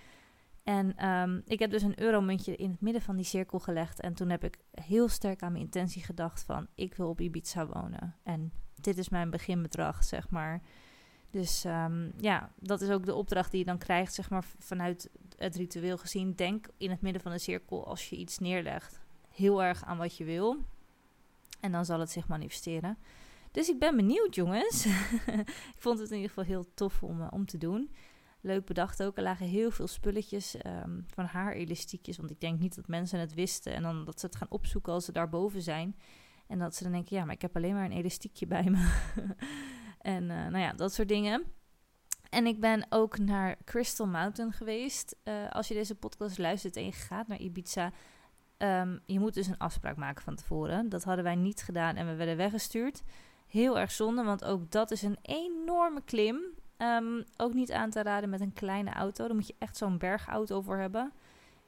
En 0.64 1.10
um, 1.10 1.42
ik 1.46 1.60
heb 1.60 1.72
dus 1.72 1.82
een 1.82 2.02
euromuntje 2.02 2.56
in 2.56 2.70
het 2.70 2.82
midden 2.82 3.02
van 3.02 3.16
die 3.16 3.26
cirkel 3.26 3.60
gelegd. 3.60 4.00
En 4.00 4.14
toen 4.14 4.30
heb 4.30 4.44
ik 4.44 4.58
heel 4.72 5.08
sterk 5.08 5.42
aan 5.42 5.52
mijn 5.52 5.64
intentie 5.64 6.04
gedacht 6.04 6.44
van... 6.44 6.68
ik 6.76 6.96
wil 6.96 7.10
op 7.10 7.22
Ibiza 7.22 7.68
wonen. 7.68 8.16
En 8.24 8.52
dit 8.76 8.98
is 8.98 9.10
mijn 9.10 9.30
beginbedrag, 9.30 10.04
zeg 10.04 10.30
maar. 10.30 10.62
Dus 11.30 11.64
um, 11.66 12.12
ja, 12.18 12.52
dat 12.56 12.82
is 12.82 12.90
ook 12.90 13.06
de 13.06 13.14
opdracht 13.14 13.52
die 13.52 13.60
je 13.60 13.66
dan 13.66 13.78
krijgt, 13.78 14.14
zeg 14.14 14.30
maar, 14.30 14.46
vanuit 14.60 15.10
het 15.38 15.56
ritueel 15.56 15.98
gezien. 15.98 16.36
Denk 16.36 16.68
in 16.78 16.90
het 16.90 17.02
midden 17.02 17.22
van 17.22 17.32
de 17.32 17.40
cirkel 17.40 17.88
als 17.88 18.10
je 18.10 18.16
iets 18.16 18.38
neerlegt. 18.38 19.00
Heel 19.30 19.64
erg 19.64 19.84
aan 19.84 19.98
wat 19.98 20.18
je 20.18 20.24
wil. 20.24 20.58
En 21.60 21.72
dan 21.72 21.86
zal 21.86 22.00
het 22.00 22.12
zich 22.12 22.28
manifesteren. 22.28 22.98
Dus 23.52 23.70
ik 23.70 23.80
ben 23.80 23.96
benieuwd, 23.96 24.36
jongens. 24.36 24.86
ik 25.76 25.76
vond 25.78 26.00
het 26.00 26.10
in 26.10 26.16
ieder 26.16 26.30
geval 26.30 26.44
heel 26.44 26.66
tof 26.74 27.04
om, 27.04 27.22
uh, 27.22 27.28
om 27.32 27.46
te 27.46 27.58
doen 27.58 27.90
leuk 28.42 28.66
bedacht 28.66 29.04
ook. 29.04 29.18
Er 29.18 29.24
lagen 29.24 29.46
heel 29.46 29.72
veel 29.72 29.88
spulletjes 29.88 30.56
um, 30.66 31.06
van 31.08 31.26
haar 31.26 31.54
elastiekjes. 31.54 32.18
Want 32.18 32.32
ik 32.32 32.40
denk 32.40 32.60
niet 32.60 32.76
dat 32.76 32.88
mensen 32.88 33.20
het 33.20 33.34
wisten. 33.34 33.74
En 33.74 33.84
dan 33.84 34.06
dat 34.06 34.20
ze 34.20 34.26
het 34.26 34.36
gaan 34.36 34.50
opzoeken 34.50 34.94
als 34.94 35.06
ze 35.06 35.12
daarboven 35.12 35.62
zijn. 35.62 35.96
En 36.48 36.60
dat 36.60 36.76
ze 36.76 36.84
dan 36.84 36.92
denken, 36.92 37.16
ja, 37.16 37.26
maar 37.26 37.34
ik 37.34 37.42
heb 37.42 37.56
alleen 37.56 37.74
maar 37.74 37.86
een 37.86 37.92
elastiekje 37.92 38.48
bij 38.48 38.70
me. 38.70 38.92
en 40.16 40.24
uh, 40.24 40.30
nou 40.30 40.58
ja, 40.58 40.74
dat 40.74 40.94
soort 40.94 41.08
dingen. 41.08 41.44
En 42.30 42.46
ik 42.46 42.60
ben 42.60 42.86
ook 42.90 43.18
naar 43.18 43.58
Crystal 43.66 44.08
Mountain 44.08 44.52
geweest. 44.52 45.16
Uh, 45.24 45.50
als 45.50 45.68
je 45.68 45.74
deze 45.74 45.96
podcast 45.96 46.38
luistert 46.38 46.76
en 46.76 46.86
je 46.86 46.92
gaat 46.92 47.28
naar 47.28 47.40
Ibiza... 47.40 47.92
Um, 48.58 49.00
je 49.06 49.20
moet 49.20 49.34
dus 49.34 49.48
een 49.48 49.58
afspraak 49.58 49.96
maken 49.96 50.24
van 50.24 50.36
tevoren. 50.36 50.90
Dat 50.90 51.04
hadden 51.04 51.24
wij 51.24 51.36
niet 51.36 51.62
gedaan 51.62 51.96
en 51.96 52.08
we 52.08 52.16
werden 52.16 52.38
weggestuurd. 52.38 53.04
Heel 53.48 53.80
erg 53.80 53.92
zonde, 53.92 54.24
want 54.24 54.44
ook 54.44 54.72
dat 54.72 54.92
is 54.92 55.02
een 55.02 55.18
enorme 55.22 56.02
klim. 56.02 56.42
Um, 56.82 57.24
ook 57.38 57.54
niet 57.54 57.72
aan 57.72 57.90
te 57.90 58.04
raden 58.04 58.30
met 58.30 58.42
een 58.42 58.54
kleine 58.54 58.94
auto. 58.94 59.26
Daar 59.26 59.36
moet 59.36 59.48
je 59.48 59.56
echt 59.58 59.78
zo'n 59.78 59.98
bergauto 59.98 60.62
voor 60.62 60.78
hebben. 60.78 61.12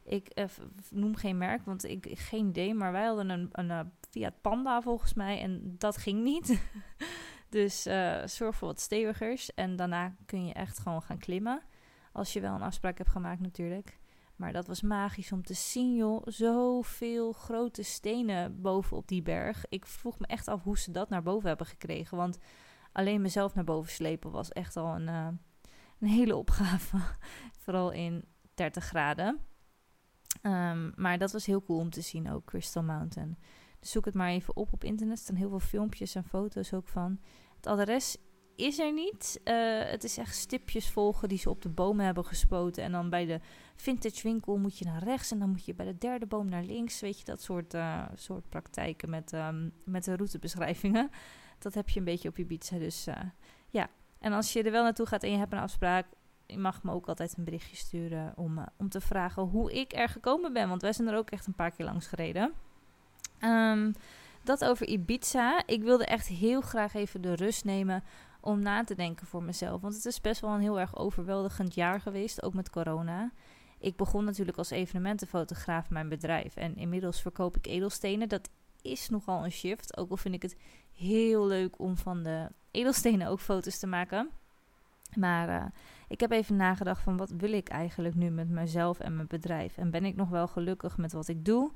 Ik 0.03 0.39
uh, 0.39 0.45
noem 0.89 1.15
geen 1.15 1.37
merk, 1.37 1.65
want 1.65 1.83
ik 1.83 2.07
geen 2.13 2.47
idee. 2.47 2.73
Maar 2.73 2.91
wij 2.91 3.05
hadden 3.05 3.29
een, 3.29 3.49
een, 3.51 3.69
een 3.69 3.91
Fiat 4.09 4.41
Panda 4.41 4.81
volgens 4.81 5.13
mij 5.13 5.41
en 5.41 5.75
dat 5.77 5.97
ging 5.97 6.23
niet. 6.23 6.61
dus 7.49 7.87
uh, 7.87 8.25
zorg 8.25 8.55
voor 8.55 8.67
wat 8.67 8.79
stevigers. 8.79 9.53
En 9.53 9.75
daarna 9.75 10.15
kun 10.25 10.45
je 10.45 10.53
echt 10.53 10.79
gewoon 10.79 11.01
gaan 11.01 11.17
klimmen. 11.17 11.61
Als 12.11 12.33
je 12.33 12.41
wel 12.41 12.55
een 12.55 12.61
afspraak 12.61 12.97
hebt 12.97 13.09
gemaakt 13.09 13.41
natuurlijk. 13.41 13.99
Maar 14.35 14.53
dat 14.53 14.67
was 14.67 14.81
magisch 14.81 15.31
om 15.31 15.43
te 15.43 15.53
zien, 15.53 15.95
joh. 15.95 16.21
Zoveel 16.25 17.31
grote 17.31 17.83
stenen 17.83 18.61
boven 18.61 18.97
op 18.97 19.07
die 19.07 19.21
berg. 19.21 19.65
Ik 19.69 19.85
vroeg 19.85 20.19
me 20.19 20.27
echt 20.27 20.47
af 20.47 20.63
hoe 20.63 20.77
ze 20.77 20.91
dat 20.91 21.09
naar 21.09 21.23
boven 21.23 21.47
hebben 21.47 21.67
gekregen. 21.67 22.17
Want 22.17 22.37
alleen 22.93 23.21
mezelf 23.21 23.55
naar 23.55 23.63
boven 23.63 23.91
slepen 23.91 24.31
was 24.31 24.51
echt 24.51 24.77
al 24.77 24.95
een, 24.95 25.07
uh, 25.07 25.27
een 25.99 26.07
hele 26.07 26.35
opgave. 26.35 26.97
Vooral 27.63 27.91
in 27.91 28.25
30 28.53 28.83
graden. 28.83 29.39
Um, 30.41 30.93
maar 30.95 31.17
dat 31.17 31.31
was 31.31 31.45
heel 31.45 31.63
cool 31.63 31.79
om 31.79 31.89
te 31.89 32.01
zien 32.01 32.31
ook, 32.31 32.45
Crystal 32.45 32.83
Mountain. 32.83 33.37
Dus 33.79 33.91
zoek 33.91 34.05
het 34.05 34.13
maar 34.13 34.29
even 34.29 34.55
op 34.55 34.73
op 34.73 34.83
internet. 34.83 35.17
Er 35.17 35.23
staan 35.23 35.35
heel 35.35 35.49
veel 35.49 35.59
filmpjes 35.59 36.15
en 36.15 36.23
foto's 36.23 36.73
ook 36.73 36.87
van. 36.87 37.19
Het 37.55 37.67
adres 37.67 38.17
is 38.55 38.79
er 38.79 38.93
niet. 38.93 39.41
Uh, 39.43 39.83
het 39.83 40.03
is 40.03 40.17
echt 40.17 40.35
stipjes 40.35 40.89
volgen 40.89 41.29
die 41.29 41.37
ze 41.37 41.49
op 41.49 41.61
de 41.61 41.69
bomen 41.69 42.05
hebben 42.05 42.25
gespoten. 42.25 42.83
En 42.83 42.91
dan 42.91 43.09
bij 43.09 43.25
de 43.25 43.39
vintage 43.75 44.23
winkel 44.23 44.57
moet 44.57 44.77
je 44.77 44.85
naar 44.85 45.03
rechts. 45.03 45.31
En 45.31 45.39
dan 45.39 45.49
moet 45.49 45.65
je 45.65 45.73
bij 45.73 45.85
de 45.85 45.97
derde 45.97 46.25
boom 46.25 46.49
naar 46.49 46.63
links. 46.63 46.99
Weet 46.99 47.19
je, 47.19 47.25
dat 47.25 47.41
soort, 47.41 47.73
uh, 47.73 48.05
soort 48.15 48.49
praktijken 48.49 49.09
met, 49.09 49.33
um, 49.33 49.73
met 49.85 50.03
de 50.03 50.15
routebeschrijvingen 50.15 51.09
dat 51.63 51.73
heb 51.73 51.89
je 51.89 51.99
een 51.99 52.05
beetje 52.05 52.29
op 52.29 52.37
Ibiza. 52.37 52.77
Dus 52.77 53.07
uh, 53.07 53.15
ja. 53.69 53.89
En 54.19 54.33
als 54.33 54.53
je 54.53 54.63
er 54.63 54.71
wel 54.71 54.83
naartoe 54.83 55.05
gaat 55.05 55.23
en 55.23 55.31
je 55.31 55.37
hebt 55.37 55.53
een 55.53 55.59
afspraak, 55.59 56.05
je 56.45 56.57
mag 56.57 56.83
me 56.83 56.91
ook 56.91 57.07
altijd 57.07 57.37
een 57.37 57.43
berichtje 57.43 57.75
sturen 57.75 58.33
om, 58.35 58.57
uh, 58.57 58.65
om 58.77 58.89
te 58.89 59.01
vragen 59.01 59.43
hoe 59.43 59.73
ik 59.73 59.93
er 59.93 60.09
gekomen 60.09 60.53
ben. 60.53 60.69
Want 60.69 60.81
wij 60.81 60.93
zijn 60.93 61.07
er 61.07 61.17
ook 61.17 61.29
echt 61.29 61.47
een 61.47 61.55
paar 61.55 61.71
keer 61.71 61.85
langs 61.85 62.07
gereden. 62.07 62.53
Um, 63.39 63.93
dat 64.43 64.65
over 64.65 64.87
Ibiza. 64.87 65.63
Ik 65.65 65.81
wilde 65.83 66.05
echt 66.05 66.27
heel 66.27 66.61
graag 66.61 66.93
even 66.93 67.21
de 67.21 67.35
rust 67.35 67.65
nemen 67.65 68.03
om 68.41 68.59
na 68.59 68.83
te 68.83 68.95
denken 68.95 69.27
voor 69.27 69.43
mezelf. 69.43 69.81
Want 69.81 69.95
het 69.95 70.05
is 70.05 70.21
best 70.21 70.41
wel 70.41 70.49
een 70.49 70.61
heel 70.61 70.79
erg 70.79 70.97
overweldigend 70.97 71.73
jaar 71.73 72.01
geweest, 72.01 72.43
ook 72.43 72.53
met 72.53 72.69
corona. 72.69 73.31
Ik 73.79 73.95
begon 73.95 74.23
natuurlijk 74.23 74.57
als 74.57 74.69
evenementenfotograaf 74.69 75.89
mijn 75.89 76.09
bedrijf. 76.09 76.55
En 76.55 76.75
inmiddels 76.75 77.21
verkoop 77.21 77.57
ik 77.57 77.67
edelstenen. 77.67 78.29
Dat 78.29 78.49
is 78.81 79.09
nogal 79.09 79.43
een 79.43 79.51
shift. 79.51 79.97
Ook 79.97 80.09
al 80.09 80.17
vind 80.17 80.35
ik 80.35 80.41
het 80.41 80.55
heel 80.95 81.47
leuk 81.47 81.79
om 81.79 81.97
van 81.97 82.23
de 82.23 82.47
edelstenen 82.71 83.27
ook 83.27 83.39
foto's 83.39 83.79
te 83.79 83.87
maken. 83.87 84.29
Maar 85.15 85.49
uh, 85.49 85.65
ik 86.07 86.19
heb 86.19 86.31
even 86.31 86.55
nagedacht 86.55 87.01
van 87.01 87.17
wat 87.17 87.31
wil 87.37 87.53
ik 87.53 87.69
eigenlijk 87.69 88.15
nu 88.15 88.29
met 88.29 88.49
mezelf 88.49 88.99
en 88.99 89.15
mijn 89.15 89.27
bedrijf? 89.27 89.77
En 89.77 89.91
ben 89.91 90.05
ik 90.05 90.15
nog 90.15 90.29
wel 90.29 90.47
gelukkig 90.47 90.97
met 90.97 91.11
wat 91.11 91.27
ik 91.27 91.45
doe? 91.45 91.71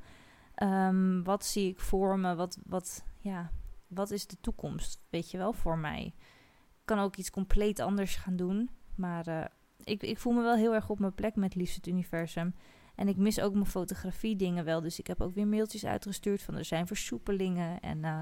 Um, 0.64 1.24
wat 1.24 1.46
zie 1.46 1.70
ik 1.70 1.80
voor 1.80 2.20
me? 2.20 2.36
Wat, 2.36 2.58
wat, 2.66 3.04
ja, 3.20 3.52
wat 3.88 4.12
is 4.12 4.28
de 4.28 4.38
toekomst, 4.42 5.00
weet 5.10 5.32
je 5.32 5.38
wel, 5.38 5.54
voor 5.54 5.78
mij? 5.78 6.14
Ik 6.80 6.86
kan 6.86 7.00
ook 7.00 7.16
iets 7.16 7.30
compleet 7.30 7.80
anders 7.80 8.16
gaan 8.16 8.36
doen. 8.36 8.70
Maar 8.96 9.28
uh, 9.28 9.46
ik, 9.84 10.04
ik 10.04 10.18
voel 10.18 10.34
me 10.34 10.42
wel 10.42 10.56
heel 10.56 10.74
erg 10.74 10.90
op 10.90 11.00
mijn 11.00 11.16
plek 11.16 11.36
met 11.36 11.56
Liefst 11.56 11.76
het 11.76 11.88
Universum. 11.88 12.56
En 12.96 13.08
ik 13.08 13.18
mis 13.18 13.40
ook 13.40 13.54
mijn 13.54 13.66
fotografie 13.66 14.36
dingen 14.36 14.66
wel. 14.66 14.82
Dus 14.82 15.00
ik 15.00 15.08
heb 15.08 15.22
ook 15.22 15.34
weer 15.34 15.48
mailtjes 15.48 15.86
uitgestuurd 15.86 16.42
van 16.42 16.56
er 16.56 16.66
zijn 16.66 16.88
versoepelingen. 16.88 17.80
En 17.80 17.98
uh, 17.98 18.22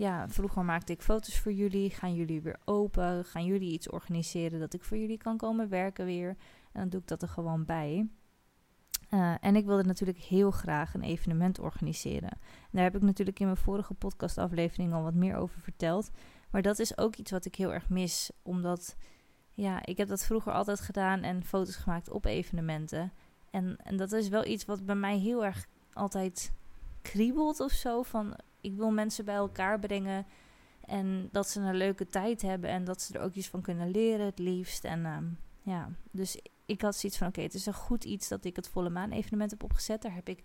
ja, 0.00 0.28
vroeger 0.28 0.64
maakte 0.64 0.92
ik 0.92 1.02
foto's 1.02 1.38
voor 1.38 1.52
jullie. 1.52 1.90
Gaan 1.90 2.14
jullie 2.14 2.40
weer 2.40 2.58
open? 2.64 3.24
Gaan 3.24 3.44
jullie 3.44 3.72
iets 3.72 3.88
organiseren 3.88 4.60
dat 4.60 4.74
ik 4.74 4.84
voor 4.84 4.96
jullie 4.96 5.18
kan 5.18 5.36
komen 5.36 5.68
werken 5.68 6.04
weer? 6.04 6.28
En 6.72 6.80
dan 6.80 6.88
doe 6.88 7.00
ik 7.00 7.06
dat 7.06 7.22
er 7.22 7.28
gewoon 7.28 7.64
bij. 7.64 8.08
Uh, 9.10 9.34
en 9.40 9.56
ik 9.56 9.64
wilde 9.64 9.84
natuurlijk 9.84 10.18
heel 10.18 10.50
graag 10.50 10.94
een 10.94 11.02
evenement 11.02 11.58
organiseren. 11.58 12.38
daar 12.70 12.82
heb 12.82 12.96
ik 12.96 13.02
natuurlijk 13.02 13.40
in 13.40 13.46
mijn 13.46 13.58
vorige 13.58 13.94
podcastaflevering 13.94 14.92
al 14.92 15.02
wat 15.02 15.14
meer 15.14 15.36
over 15.36 15.60
verteld. 15.60 16.10
Maar 16.50 16.62
dat 16.62 16.78
is 16.78 16.98
ook 16.98 17.16
iets 17.16 17.30
wat 17.30 17.44
ik 17.44 17.54
heel 17.54 17.72
erg 17.72 17.88
mis. 17.88 18.30
Omdat, 18.42 18.96
ja, 19.50 19.86
ik 19.86 19.96
heb 19.96 20.08
dat 20.08 20.24
vroeger 20.24 20.52
altijd 20.52 20.80
gedaan 20.80 21.22
en 21.22 21.44
foto's 21.44 21.76
gemaakt 21.76 22.10
op 22.10 22.24
evenementen. 22.24 23.12
En, 23.50 23.76
en 23.76 23.96
dat 23.96 24.12
is 24.12 24.28
wel 24.28 24.46
iets 24.46 24.64
wat 24.64 24.86
bij 24.86 24.94
mij 24.94 25.18
heel 25.18 25.44
erg 25.44 25.66
altijd 25.92 26.52
kriebelt 27.02 27.60
of 27.60 27.72
zo. 27.72 28.02
Van 28.02 28.36
ik 28.60 28.76
wil 28.76 28.90
mensen 28.90 29.24
bij 29.24 29.34
elkaar 29.34 29.78
brengen. 29.78 30.26
En 30.80 31.28
dat 31.32 31.48
ze 31.48 31.60
een 31.60 31.76
leuke 31.76 32.06
tijd 32.06 32.42
hebben. 32.42 32.70
En 32.70 32.84
dat 32.84 33.02
ze 33.02 33.18
er 33.18 33.24
ook 33.24 33.34
iets 33.34 33.48
van 33.48 33.62
kunnen 33.62 33.90
leren, 33.90 34.26
het 34.26 34.38
liefst. 34.38 34.84
En 34.84 35.00
uh, 35.00 35.16
ja, 35.62 35.88
dus 36.10 36.40
ik 36.66 36.82
had 36.82 36.96
zoiets 36.96 37.18
van: 37.18 37.28
oké, 37.28 37.40
het 37.40 37.54
is 37.54 37.66
een 37.66 37.74
goed 37.74 38.04
iets 38.04 38.28
dat 38.28 38.44
ik 38.44 38.56
het 38.56 38.68
volle 38.68 38.90
maan 38.90 39.10
evenement 39.10 39.50
heb 39.50 39.62
opgezet. 39.62 40.02
Daar 40.02 40.14
heb 40.14 40.28
ik 40.28 40.42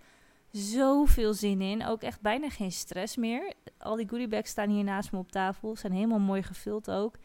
zoveel 0.51 1.33
zin 1.33 1.61
in. 1.61 1.85
Ook 1.85 2.01
echt 2.01 2.21
bijna 2.21 2.49
geen 2.49 2.71
stress 2.71 3.15
meer. 3.15 3.53
Al 3.77 3.95
die 3.95 4.09
goodiebags 4.09 4.49
staan 4.49 4.69
hier 4.69 4.83
naast 4.83 5.11
me 5.11 5.17
op 5.17 5.31
tafel. 5.31 5.75
Zijn 5.75 5.93
helemaal 5.93 6.19
mooi 6.19 6.43
gevuld 6.43 6.91
ook. 6.91 7.17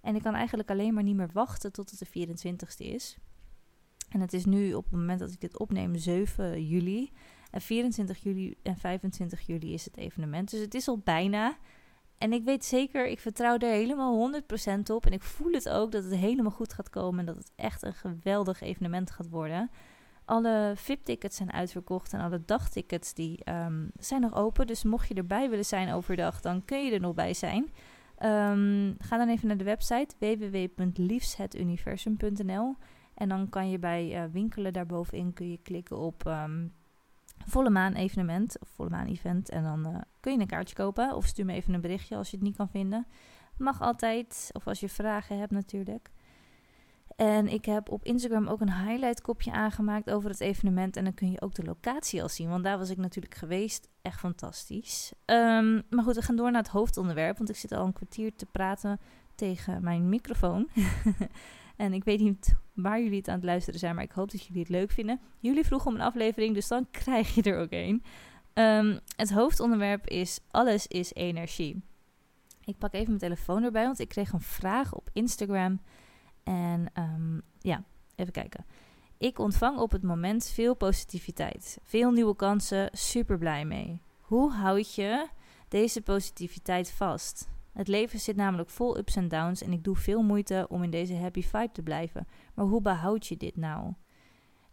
En 0.00 0.14
ik 0.14 0.22
kan 0.22 0.34
eigenlijk 0.34 0.70
alleen 0.70 0.94
maar 0.94 1.02
niet 1.02 1.16
meer 1.16 1.30
wachten 1.32 1.72
tot 1.72 1.90
het 1.90 1.98
de 1.98 2.28
24ste 2.28 2.86
is. 2.86 3.16
En 4.08 4.20
het 4.20 4.32
is 4.32 4.44
nu 4.44 4.74
op 4.74 4.84
het 4.84 4.92
moment 4.92 5.20
dat 5.20 5.32
ik 5.32 5.40
dit 5.40 5.58
opneem 5.58 5.96
7 5.96 6.66
juli. 6.66 7.12
En 7.50 7.60
24 7.60 8.22
juli 8.22 8.54
en 8.62 8.76
25 8.76 9.40
juli 9.40 9.72
is 9.72 9.84
het 9.84 9.96
evenement. 9.96 10.50
Dus 10.50 10.60
het 10.60 10.74
is 10.74 10.88
al 10.88 10.98
bijna. 10.98 11.56
En 12.18 12.32
ik 12.32 12.44
weet 12.44 12.64
zeker, 12.64 13.06
ik 13.06 13.20
vertrouw 13.20 13.58
er 13.58 13.70
helemaal 13.70 14.32
100% 14.32 14.36
op. 14.92 15.06
En 15.06 15.12
ik 15.12 15.22
voel 15.22 15.52
het 15.52 15.68
ook 15.68 15.92
dat 15.92 16.04
het 16.04 16.14
helemaal 16.14 16.50
goed 16.50 16.72
gaat 16.72 16.90
komen. 16.90 17.18
En 17.18 17.26
dat 17.26 17.36
het 17.36 17.52
echt 17.56 17.82
een 17.82 17.94
geweldig 17.94 18.60
evenement 18.60 19.10
gaat 19.10 19.28
worden. 19.28 19.70
Alle 20.24 20.72
VIP-tickets 20.76 21.36
zijn 21.36 21.52
uitverkocht 21.52 22.12
en 22.12 22.20
alle 22.20 22.42
dagtickets 22.44 23.14
die 23.14 23.50
um, 23.50 23.90
zijn 23.98 24.20
nog 24.20 24.34
open. 24.34 24.66
Dus 24.66 24.82
mocht 24.82 25.08
je 25.08 25.14
erbij 25.14 25.50
willen 25.50 25.64
zijn 25.64 25.92
overdag, 25.92 26.40
dan 26.40 26.64
kun 26.64 26.84
je 26.84 26.92
er 26.92 27.00
nog 27.00 27.14
bij 27.14 27.34
zijn. 27.34 27.70
Um, 28.22 28.96
ga 28.98 29.16
dan 29.16 29.28
even 29.28 29.48
naar 29.48 29.56
de 29.56 29.64
website 29.64 30.14
www.liefshetuniversum.nl 30.18 32.76
en 33.14 33.28
dan 33.28 33.48
kan 33.48 33.70
je 33.70 33.78
bij 33.78 34.24
uh, 34.24 34.32
winkelen 34.32 34.72
daarbovenin 34.72 35.32
kun 35.32 35.50
je 35.50 35.58
klikken 35.62 35.98
op 35.98 36.26
um, 36.26 36.72
volle 37.46 37.70
maan 37.70 37.94
evenement 37.94 38.58
of 38.60 38.68
volle 38.68 38.90
maan 38.90 39.06
event. 39.06 39.48
En 39.48 39.62
dan 39.62 39.86
uh, 39.86 39.96
kun 40.20 40.32
je 40.32 40.38
een 40.38 40.46
kaartje 40.46 40.74
kopen 40.74 41.14
of 41.14 41.26
stuur 41.26 41.44
me 41.44 41.52
even 41.52 41.74
een 41.74 41.80
berichtje 41.80 42.16
als 42.16 42.30
je 42.30 42.36
het 42.36 42.44
niet 42.44 42.56
kan 42.56 42.68
vinden. 42.68 43.06
Mag 43.56 43.80
altijd, 43.80 44.50
of 44.52 44.66
als 44.66 44.80
je 44.80 44.88
vragen 44.88 45.38
hebt 45.38 45.52
natuurlijk. 45.52 46.10
En 47.16 47.48
ik 47.48 47.64
heb 47.64 47.90
op 47.90 48.04
Instagram 48.04 48.46
ook 48.46 48.60
een 48.60 48.74
highlight 48.74 49.20
kopje 49.20 49.52
aangemaakt 49.52 50.10
over 50.10 50.30
het 50.30 50.40
evenement. 50.40 50.96
En 50.96 51.04
dan 51.04 51.14
kun 51.14 51.30
je 51.30 51.40
ook 51.40 51.54
de 51.54 51.64
locatie 51.64 52.22
al 52.22 52.28
zien. 52.28 52.48
Want 52.48 52.64
daar 52.64 52.78
was 52.78 52.90
ik 52.90 52.96
natuurlijk 52.96 53.34
geweest. 53.34 53.88
Echt 54.02 54.18
fantastisch. 54.18 55.12
Um, 55.26 55.82
maar 55.90 56.04
goed, 56.04 56.14
we 56.14 56.22
gaan 56.22 56.36
door 56.36 56.50
naar 56.50 56.62
het 56.62 56.70
hoofdonderwerp. 56.70 57.36
Want 57.36 57.50
ik 57.50 57.56
zit 57.56 57.72
al 57.72 57.86
een 57.86 57.92
kwartier 57.92 58.36
te 58.36 58.46
praten 58.46 59.00
tegen 59.34 59.82
mijn 59.82 60.08
microfoon. 60.08 60.68
En 61.80 61.92
ik 61.92 62.04
weet 62.04 62.20
niet 62.20 62.54
waar 62.74 63.02
jullie 63.02 63.18
het 63.18 63.28
aan 63.28 63.34
het 63.34 63.44
luisteren 63.44 63.80
zijn, 63.80 63.94
maar 63.94 64.04
ik 64.04 64.10
hoop 64.10 64.30
dat 64.30 64.42
jullie 64.42 64.60
het 64.60 64.70
leuk 64.70 64.90
vinden. 64.90 65.20
Jullie 65.38 65.64
vroegen 65.64 65.88
om 65.88 65.94
een 65.94 66.00
aflevering, 66.00 66.54
dus 66.54 66.68
dan 66.68 66.90
krijg 67.02 67.34
je 67.34 67.42
er 67.42 67.58
ook 67.58 67.70
een. 67.70 68.02
Um, 68.54 68.98
het 69.16 69.32
hoofdonderwerp 69.32 70.06
is 70.06 70.40
alles 70.50 70.86
is 70.86 71.14
energie. 71.14 71.82
Ik 72.64 72.78
pak 72.78 72.92
even 72.92 73.06
mijn 73.06 73.18
telefoon 73.18 73.62
erbij, 73.62 73.84
want 73.84 73.98
ik 73.98 74.08
kreeg 74.08 74.32
een 74.32 74.40
vraag 74.40 74.94
op 74.94 75.10
Instagram. 75.12 75.80
En 76.42 76.92
um, 76.98 77.42
ja, 77.58 77.84
even 78.14 78.32
kijken. 78.32 78.64
Ik 79.18 79.38
ontvang 79.38 79.78
op 79.78 79.90
het 79.90 80.02
moment 80.02 80.48
veel 80.48 80.74
positiviteit, 80.74 81.78
veel 81.82 82.10
nieuwe 82.10 82.36
kansen, 82.36 82.88
super 82.92 83.38
blij 83.38 83.64
mee. 83.64 84.02
Hoe 84.20 84.52
houd 84.52 84.94
je 84.94 85.28
deze 85.68 86.02
positiviteit 86.02 86.90
vast? 86.90 87.48
Het 87.72 87.88
leven 87.88 88.20
zit 88.20 88.36
namelijk 88.36 88.70
vol 88.70 88.98
ups 88.98 89.16
en 89.16 89.28
downs 89.28 89.62
en 89.62 89.72
ik 89.72 89.84
doe 89.84 89.96
veel 89.96 90.22
moeite 90.22 90.66
om 90.68 90.82
in 90.82 90.90
deze 90.90 91.14
happy 91.14 91.42
vibe 91.42 91.72
te 91.72 91.82
blijven. 91.82 92.26
Maar 92.54 92.66
hoe 92.66 92.82
behoud 92.82 93.26
je 93.26 93.36
dit 93.36 93.56
nou? 93.56 93.94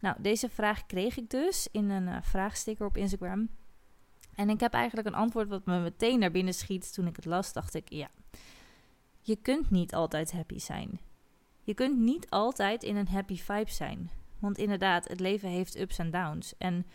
Nou, 0.00 0.16
deze 0.20 0.48
vraag 0.48 0.86
kreeg 0.86 1.16
ik 1.16 1.30
dus 1.30 1.68
in 1.72 1.90
een 1.90 2.06
uh, 2.06 2.16
vraagsticker 2.22 2.86
op 2.86 2.96
Instagram. 2.96 3.48
En 4.34 4.50
ik 4.50 4.60
heb 4.60 4.72
eigenlijk 4.72 5.08
een 5.08 5.14
antwoord 5.14 5.48
wat 5.48 5.66
me 5.66 5.80
meteen 5.80 6.18
naar 6.18 6.30
binnen 6.30 6.54
schiet. 6.54 6.94
Toen 6.94 7.06
ik 7.06 7.16
het 7.16 7.24
las, 7.24 7.52
dacht 7.52 7.74
ik: 7.74 7.90
ja, 7.90 8.08
je 9.20 9.36
kunt 9.36 9.70
niet 9.70 9.94
altijd 9.94 10.32
happy 10.32 10.58
zijn. 10.58 11.00
Je 11.62 11.74
kunt 11.74 11.98
niet 11.98 12.30
altijd 12.30 12.82
in 12.82 12.96
een 12.96 13.08
happy 13.08 13.36
vibe 13.36 13.70
zijn. 13.70 14.10
Want 14.38 14.58
inderdaad, 14.58 15.08
het 15.08 15.20
leven 15.20 15.48
heeft 15.48 15.78
ups 15.78 15.98
en 15.98 16.10
downs. 16.10 16.54
En 16.58 16.86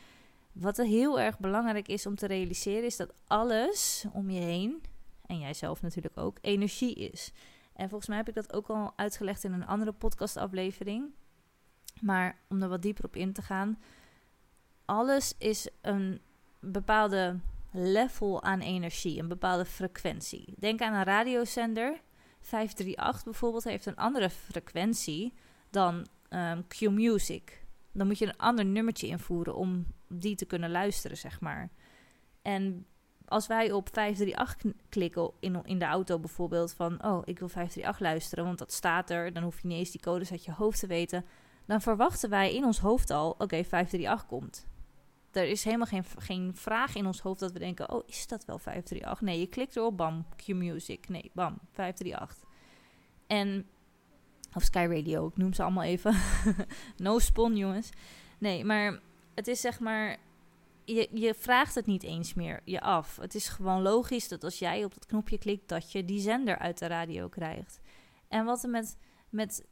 wat 0.51 0.77
er 0.77 0.85
heel 0.85 1.19
erg 1.19 1.39
belangrijk 1.39 1.87
is 1.87 2.05
om 2.05 2.15
te 2.15 2.27
realiseren, 2.27 2.83
is 2.83 2.95
dat 2.95 3.13
alles 3.27 4.05
om 4.13 4.29
je 4.29 4.41
heen 4.41 4.81
en 5.25 5.39
jijzelf 5.39 5.81
natuurlijk 5.81 6.17
ook, 6.17 6.37
energie 6.41 6.95
is. 6.95 7.31
En 7.73 7.89
volgens 7.89 8.09
mij 8.09 8.17
heb 8.17 8.27
ik 8.27 8.33
dat 8.33 8.53
ook 8.53 8.67
al 8.67 8.93
uitgelegd 8.95 9.43
in 9.43 9.53
een 9.53 9.65
andere 9.65 9.91
podcastaflevering. 9.91 11.11
Maar 12.01 12.37
om 12.49 12.61
er 12.61 12.69
wat 12.69 12.81
dieper 12.81 13.05
op 13.05 13.15
in 13.15 13.33
te 13.33 13.41
gaan, 13.41 13.79
alles 14.85 15.33
is 15.37 15.69
een 15.81 16.21
bepaalde 16.59 17.39
level 17.71 18.43
aan 18.43 18.59
energie, 18.59 19.19
een 19.19 19.27
bepaalde 19.27 19.65
frequentie. 19.65 20.53
Denk 20.57 20.81
aan 20.81 20.93
een 20.93 21.03
radiozender. 21.03 22.01
538 22.39 23.23
bijvoorbeeld 23.23 23.63
heeft 23.63 23.85
een 23.85 23.95
andere 23.95 24.29
frequentie 24.29 25.33
dan 25.69 26.07
um, 26.29 26.67
Q-Music. 26.67 27.65
Dan 27.91 28.07
moet 28.07 28.17
je 28.17 28.25
een 28.25 28.37
ander 28.37 28.65
nummertje 28.65 29.07
invoeren 29.07 29.55
om 29.55 29.85
die 30.07 30.35
te 30.35 30.45
kunnen 30.45 30.71
luisteren, 30.71 31.17
zeg 31.17 31.41
maar. 31.41 31.69
En 32.41 32.85
als 33.25 33.47
wij 33.47 33.71
op 33.71 33.89
538 33.91 34.71
klikken 34.89 35.31
in, 35.39 35.61
in 35.65 35.79
de 35.79 35.85
auto 35.85 36.19
bijvoorbeeld 36.19 36.73
van... 36.73 37.03
oh, 37.05 37.21
ik 37.25 37.39
wil 37.39 37.49
538 37.49 37.99
luisteren, 37.99 38.45
want 38.45 38.57
dat 38.57 38.71
staat 38.71 39.09
er. 39.09 39.33
Dan 39.33 39.43
hoef 39.43 39.61
je 39.61 39.67
niet 39.67 39.77
eens 39.77 39.91
die 39.91 40.01
codes 40.01 40.31
uit 40.31 40.45
je 40.45 40.51
hoofd 40.51 40.79
te 40.79 40.87
weten. 40.87 41.25
Dan 41.65 41.81
verwachten 41.81 42.29
wij 42.29 42.55
in 42.55 42.63
ons 42.63 42.79
hoofd 42.79 43.09
al, 43.09 43.29
oké, 43.29 43.43
okay, 43.43 43.65
538 43.65 44.25
komt. 44.25 44.67
Er 45.31 45.47
is 45.47 45.63
helemaal 45.63 45.87
geen, 45.87 46.05
geen 46.17 46.51
vraag 46.55 46.95
in 46.95 47.05
ons 47.05 47.19
hoofd 47.19 47.39
dat 47.39 47.51
we 47.51 47.59
denken... 47.59 47.91
oh, 47.91 48.03
is 48.07 48.27
dat 48.27 48.45
wel 48.45 48.57
538? 48.57 49.21
Nee, 49.21 49.39
je 49.39 49.47
klikt 49.47 49.75
erop, 49.75 49.97
bam, 49.97 50.25
Q-Music. 50.35 51.09
Nee, 51.09 51.31
bam, 51.33 51.57
538. 51.71 52.49
En... 53.27 53.67
Of 54.55 54.63
Sky 54.63 54.87
Radio, 54.89 55.27
ik 55.27 55.37
noem 55.37 55.53
ze 55.53 55.63
allemaal 55.63 55.83
even. 55.83 56.15
no 56.97 57.19
spon, 57.19 57.57
jongens. 57.57 57.89
Nee, 58.37 58.65
maar 58.65 58.99
het 59.35 59.47
is 59.47 59.61
zeg 59.61 59.79
maar 59.79 60.17
je, 60.85 61.09
je 61.13 61.33
vraagt 61.33 61.75
het 61.75 61.85
niet 61.85 62.03
eens 62.03 62.33
meer 62.33 62.61
je 62.65 62.81
af. 62.81 63.15
Het 63.15 63.35
is 63.35 63.47
gewoon 63.47 63.81
logisch 63.81 64.27
dat 64.27 64.43
als 64.43 64.59
jij 64.59 64.83
op 64.83 64.93
dat 64.93 65.05
knopje 65.05 65.37
klikt, 65.37 65.69
dat 65.69 65.91
je 65.91 66.05
die 66.05 66.19
zender 66.19 66.57
uit 66.57 66.77
de 66.77 66.87
radio 66.87 67.27
krijgt. 67.27 67.79
En 68.27 68.45
wat 68.45 68.63
er 68.63 68.69
met, 68.69 68.97
met 69.29 69.65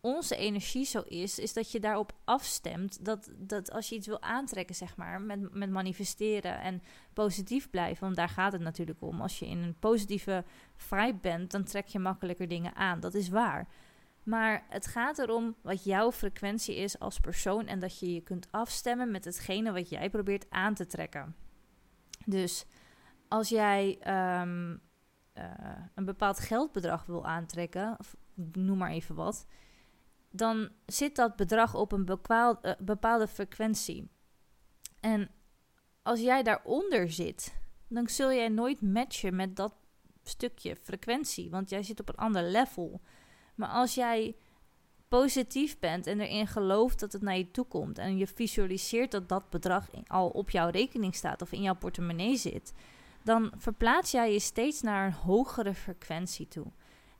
onze 0.00 0.36
energie 0.36 0.84
zo 0.84 1.00
is, 1.00 1.38
is 1.38 1.52
dat 1.52 1.72
je 1.72 1.80
daarop 1.80 2.12
afstemt. 2.24 3.04
Dat, 3.04 3.30
dat 3.36 3.70
als 3.70 3.88
je 3.88 3.94
iets 3.94 4.06
wil 4.06 4.22
aantrekken, 4.22 4.74
zeg 4.74 4.96
maar, 4.96 5.20
met, 5.20 5.54
met 5.54 5.70
manifesteren 5.70 6.60
en 6.60 6.82
positief 7.12 7.70
blijven. 7.70 8.04
Want 8.04 8.16
daar 8.16 8.28
gaat 8.28 8.52
het 8.52 8.62
natuurlijk 8.62 9.02
om. 9.02 9.20
Als 9.20 9.38
je 9.38 9.46
in 9.46 9.58
een 9.58 9.78
positieve 9.78 10.44
vibe 10.76 11.18
bent, 11.20 11.50
dan 11.50 11.64
trek 11.64 11.86
je 11.86 11.98
makkelijker 11.98 12.48
dingen 12.48 12.74
aan. 12.74 13.00
Dat 13.00 13.14
is 13.14 13.28
waar. 13.28 13.68
Maar 14.26 14.64
het 14.68 14.86
gaat 14.86 15.18
erom 15.18 15.56
wat 15.62 15.84
jouw 15.84 16.12
frequentie 16.12 16.76
is 16.76 16.98
als 16.98 17.20
persoon 17.20 17.66
en 17.66 17.78
dat 17.78 17.98
je 17.98 18.14
je 18.14 18.20
kunt 18.20 18.48
afstemmen 18.50 19.10
met 19.10 19.24
hetgene 19.24 19.72
wat 19.72 19.88
jij 19.88 20.10
probeert 20.10 20.46
aan 20.50 20.74
te 20.74 20.86
trekken. 20.86 21.36
Dus 22.24 22.66
als 23.28 23.48
jij 23.48 23.98
ehm, 24.00 24.76
eh, 25.32 25.44
een 25.94 26.04
bepaald 26.04 26.38
geldbedrag 26.38 27.04
wil 27.04 27.26
aantrekken, 27.26 27.96
of 27.98 28.16
noem 28.34 28.78
maar 28.78 28.90
even 28.90 29.14
wat, 29.14 29.46
dan 30.30 30.68
zit 30.86 31.16
dat 31.16 31.36
bedrag 31.36 31.74
op 31.74 31.92
een 31.92 32.06
eh, 32.06 32.72
bepaalde 32.78 33.28
frequentie. 33.28 34.10
En 35.00 35.30
als 36.02 36.20
jij 36.20 36.42
daaronder 36.42 37.10
zit, 37.10 37.54
dan 37.88 38.08
zul 38.08 38.32
jij 38.32 38.48
nooit 38.48 38.80
matchen 38.80 39.36
met 39.36 39.56
dat 39.56 39.74
stukje 40.22 40.76
frequentie, 40.76 41.50
want 41.50 41.70
jij 41.70 41.82
zit 41.82 42.00
op 42.00 42.08
een 42.08 42.14
ander 42.14 42.42
level. 42.42 43.00
Maar 43.56 43.68
als 43.68 43.94
jij 43.94 44.36
positief 45.08 45.78
bent 45.78 46.06
en 46.06 46.20
erin 46.20 46.46
gelooft 46.46 47.00
dat 47.00 47.12
het 47.12 47.22
naar 47.22 47.36
je 47.36 47.50
toe 47.50 47.64
komt 47.64 47.98
en 47.98 48.16
je 48.16 48.26
visualiseert 48.26 49.10
dat 49.10 49.28
dat 49.28 49.50
bedrag 49.50 49.88
al 50.06 50.28
op 50.28 50.50
jouw 50.50 50.68
rekening 50.68 51.14
staat 51.14 51.42
of 51.42 51.52
in 51.52 51.62
jouw 51.62 51.74
portemonnee 51.74 52.36
zit, 52.36 52.72
dan 53.22 53.52
verplaats 53.56 54.10
jij 54.10 54.32
je 54.32 54.40
steeds 54.40 54.82
naar 54.82 55.06
een 55.06 55.12
hogere 55.12 55.74
frequentie 55.74 56.48
toe. 56.48 56.66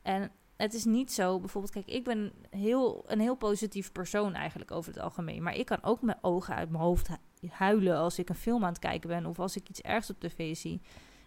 En 0.01 0.31
het 0.57 0.73
is 0.73 0.85
niet 0.85 1.11
zo, 1.11 1.39
bijvoorbeeld, 1.39 1.73
kijk, 1.73 1.87
ik 1.87 2.03
ben 2.03 2.31
heel, 2.49 3.03
een 3.07 3.19
heel 3.19 3.35
positief 3.35 3.91
persoon 3.91 4.33
eigenlijk 4.33 4.71
over 4.71 4.93
het 4.93 5.01
algemeen. 5.01 5.43
Maar 5.43 5.55
ik 5.55 5.65
kan 5.65 5.83
ook 5.83 6.01
mijn 6.01 6.17
ogen 6.21 6.55
uit 6.55 6.69
mijn 6.69 6.83
hoofd 6.83 7.09
huilen 7.49 7.97
als 7.97 8.19
ik 8.19 8.29
een 8.29 8.35
film 8.35 8.63
aan 8.63 8.69
het 8.69 8.79
kijken 8.79 9.09
ben 9.09 9.25
of 9.25 9.39
als 9.39 9.55
ik 9.55 9.69
iets 9.69 9.81
ergs 9.81 10.09
op 10.09 10.19
tv 10.19 10.55
zie. 10.55 10.81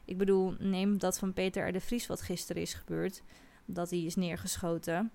Ik 0.05 0.19
bedoel, 0.19 0.55
neem 0.59 0.99
dat 0.99 1.19
van 1.19 1.33
Peter 1.33 1.69
R. 1.69 1.73
de 1.73 1.81
Vries 1.81 2.07
wat 2.07 2.23
gisteren 2.23 2.63
is 2.63 2.75
gebeurd, 2.75 3.23
dat 3.73 3.91
hij 3.91 4.03
is 4.03 4.15
neergeschoten. 4.15 5.11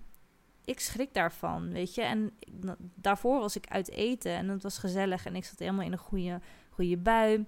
Ik 0.64 0.80
schrik 0.80 1.14
daarvan, 1.14 1.72
weet 1.72 1.94
je. 1.94 2.02
En 2.02 2.32
daarvoor 2.94 3.40
was 3.40 3.56
ik 3.56 3.66
uit 3.66 3.90
eten 3.90 4.32
en 4.32 4.48
het 4.48 4.62
was 4.62 4.78
gezellig 4.78 5.26
en 5.26 5.36
ik 5.36 5.44
zat 5.44 5.58
helemaal 5.58 5.84
in 5.84 5.92
een 5.92 5.98
goede, 5.98 6.40
goede 6.70 6.96
bui. 6.96 7.46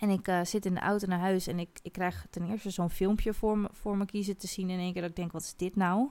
En 0.00 0.10
ik 0.10 0.28
uh, 0.28 0.44
zit 0.44 0.66
in 0.66 0.74
de 0.74 0.80
auto 0.80 1.06
naar 1.06 1.18
huis 1.18 1.46
en 1.46 1.58
ik, 1.58 1.78
ik 1.82 1.92
krijg 1.92 2.26
ten 2.30 2.50
eerste 2.50 2.70
zo'n 2.70 2.90
filmpje 2.90 3.34
voor 3.34 3.58
me, 3.58 3.68
voor 3.72 3.96
me 3.96 4.04
kiezen 4.04 4.36
te 4.36 4.46
zien. 4.46 4.70
In 4.70 4.78
één 4.78 4.92
keer 4.92 5.00
dat 5.00 5.10
ik 5.10 5.16
denk, 5.16 5.32
wat 5.32 5.42
is 5.42 5.56
dit 5.56 5.76
nou? 5.76 6.10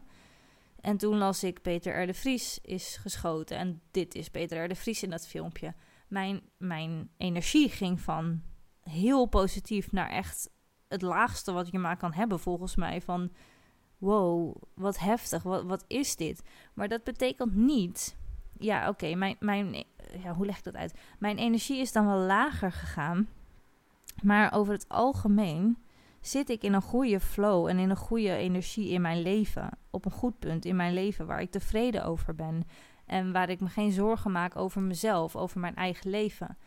En 0.82 0.98
toen 0.98 1.18
las 1.18 1.44
ik 1.44 1.62
Peter 1.62 2.02
R. 2.04 2.06
de 2.06 2.14
Vries 2.14 2.60
is 2.62 2.98
geschoten. 2.98 3.58
En 3.58 3.82
dit 3.92 4.16
is 4.16 4.30
Peter 4.30 4.64
R. 4.64 4.68
de 4.68 4.76
Vries 4.76 5.04
in 5.04 5.10
dat 5.10 5.28
filmpje. 5.28 5.74
Mijn, 6.08 6.42
mijn 6.58 7.10
energie 7.18 7.70
ging 7.70 8.02
van 8.02 8.42
heel 8.82 9.26
positief 9.26 9.92
naar 9.92 10.10
echt 10.10 10.50
het 10.88 11.02
laagste 11.02 11.52
wat 11.52 11.72
je 11.72 11.80
maar 11.80 11.98
kan 11.98 12.14
hebben, 12.14 12.40
volgens 12.40 12.76
mij. 12.76 13.02
Van 13.02 13.32
wow, 13.98 14.56
wat 14.74 15.00
heftig, 15.00 15.44
wat, 15.44 15.64
wat 15.64 15.84
is 15.88 16.16
dit? 16.16 16.44
Maar 16.74 16.88
dat 16.88 17.04
betekent 17.04 17.56
niet. 17.56 18.18
Ja, 18.60 18.90
oké, 18.90 19.16
mijn, 19.16 19.36
mijn, 19.40 19.84
ja, 20.24 20.34
hoe 20.34 20.46
leg 20.46 20.58
ik 20.58 20.64
dat 20.64 20.76
uit? 20.76 20.94
Mijn 21.20 21.38
energie 21.38 21.80
is 21.80 21.92
dan 21.92 22.06
wel 22.06 22.20
lager 22.20 22.72
gegaan. 22.72 23.28
Maar 24.24 24.54
over 24.54 24.74
het 24.74 24.86
algemeen 24.90 25.78
zit 26.22 26.50
ik 26.50 26.64
in 26.64 26.74
een 26.74 26.82
goede 26.82 27.20
flow 27.20 27.68
en 27.68 27.80
in 27.80 27.90
een 27.90 27.96
goede 27.96 28.36
energie 28.36 28.90
in 28.90 29.02
mijn 29.02 29.22
leven. 29.22 29.70
Op 29.92 30.06
een 30.06 30.12
goed 30.12 30.40
punt 30.40 30.66
in 30.66 30.76
mijn 30.76 30.94
leven 30.94 31.26
waar 31.26 31.42
ik 31.42 31.52
tevreden 31.52 32.06
over 32.06 32.36
ben. 32.36 32.64
En 33.06 33.32
waar 33.32 33.50
ik 33.50 33.60
me 33.60 33.68
geen 33.68 33.92
zorgen 33.92 34.32
maak 34.32 34.56
over 34.56 34.82
mezelf, 34.82 35.36
over 35.36 35.60
mijn 35.60 35.76
eigen 35.76 36.10
leven. 36.10 36.58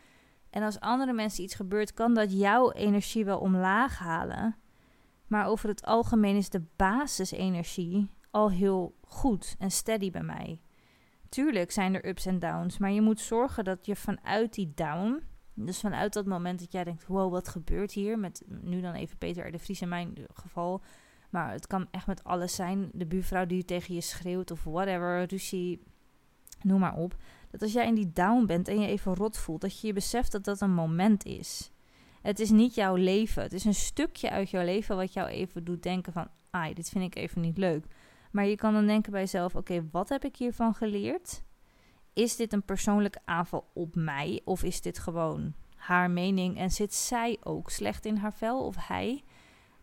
En 0.49 0.63
als 0.63 0.79
andere 0.79 1.13
mensen 1.13 1.43
iets 1.43 1.55
gebeurt, 1.55 1.93
kan 1.93 2.13
dat 2.13 2.39
jouw 2.39 2.71
energie 2.71 3.25
wel 3.25 3.39
omlaag 3.39 3.97
halen. 3.97 4.55
Maar 5.31 5.45
over 5.45 5.69
het 5.69 5.83
algemeen 5.85 6.35
is 6.35 6.49
de 6.49 6.63
basisenergie 6.75 8.09
al 8.31 8.51
heel 8.51 8.95
goed 9.01 9.55
en 9.59 9.71
steady 9.71 10.11
bij 10.11 10.23
mij. 10.23 10.61
Tuurlijk 11.29 11.71
zijn 11.71 11.93
er 11.93 12.07
ups 12.07 12.25
en 12.25 12.39
downs, 12.39 12.77
maar 12.77 12.91
je 12.91 13.01
moet 13.01 13.19
zorgen 13.19 13.63
dat 13.63 13.85
je 13.85 13.95
vanuit 13.95 14.53
die 14.53 14.71
down 14.75 15.23
dus 15.53 15.79
vanuit 15.79 16.13
dat 16.13 16.25
moment 16.25 16.59
dat 16.59 16.71
jij 16.71 16.83
denkt, 16.83 17.07
wow, 17.07 17.31
wat 17.31 17.47
gebeurt 17.47 17.91
hier? 17.91 18.19
Met 18.19 18.43
nu 18.61 18.81
dan 18.81 18.93
even 18.93 19.17
Peter 19.17 19.47
R. 19.47 19.51
de 19.51 19.59
Vries 19.59 19.81
in 19.81 19.89
mijn 19.89 20.17
geval. 20.33 20.81
Maar 21.29 21.51
het 21.51 21.67
kan 21.67 21.87
echt 21.91 22.07
met 22.07 22.23
alles 22.23 22.55
zijn. 22.55 22.89
De 22.93 23.05
buurvrouw 23.05 23.45
die 23.45 23.65
tegen 23.65 23.93
je 23.93 24.01
schreeuwt 24.01 24.51
of 24.51 24.63
whatever, 24.63 25.23
ruzie, 25.23 25.83
noem 26.61 26.79
maar 26.79 26.95
op. 26.95 27.15
Dat 27.51 27.61
als 27.61 27.73
jij 27.73 27.87
in 27.87 27.95
die 27.95 28.11
down 28.13 28.45
bent 28.45 28.67
en 28.67 28.79
je 28.79 28.87
even 28.87 29.15
rot 29.15 29.37
voelt, 29.37 29.61
dat 29.61 29.79
je 29.79 29.87
je 29.87 29.93
beseft 29.93 30.31
dat 30.31 30.43
dat 30.43 30.61
een 30.61 30.73
moment 30.73 31.25
is. 31.25 31.70
Het 32.21 32.39
is 32.39 32.49
niet 32.49 32.75
jouw 32.75 32.95
leven. 32.95 33.43
Het 33.43 33.53
is 33.53 33.65
een 33.65 33.73
stukje 33.73 34.29
uit 34.29 34.49
jouw 34.49 34.63
leven 34.63 34.95
wat 34.95 35.13
jou 35.13 35.27
even 35.27 35.63
doet 35.63 35.83
denken 35.83 36.13
van, 36.13 36.27
ai, 36.49 36.73
dit 36.73 36.89
vind 36.89 37.03
ik 37.03 37.15
even 37.15 37.41
niet 37.41 37.57
leuk. 37.57 37.85
Maar 38.31 38.45
je 38.45 38.55
kan 38.55 38.73
dan 38.73 38.87
denken 38.87 39.11
bij 39.11 39.21
jezelf, 39.21 39.55
oké, 39.55 39.87
wat 39.91 40.09
heb 40.09 40.25
ik 40.25 40.35
hiervan 40.35 40.73
geleerd? 40.73 41.43
is 42.13 42.35
dit 42.35 42.53
een 42.53 42.63
persoonlijke 42.63 43.19
aanval 43.25 43.69
op 43.73 43.95
mij 43.95 44.41
of 44.43 44.63
is 44.63 44.81
dit 44.81 44.99
gewoon 44.99 45.53
haar 45.75 46.11
mening 46.11 46.57
en 46.57 46.71
zit 46.71 46.93
zij 46.93 47.37
ook 47.43 47.69
slecht 47.69 48.05
in 48.05 48.15
haar 48.15 48.33
vel 48.33 48.65
of 48.65 48.75
hij? 48.87 49.23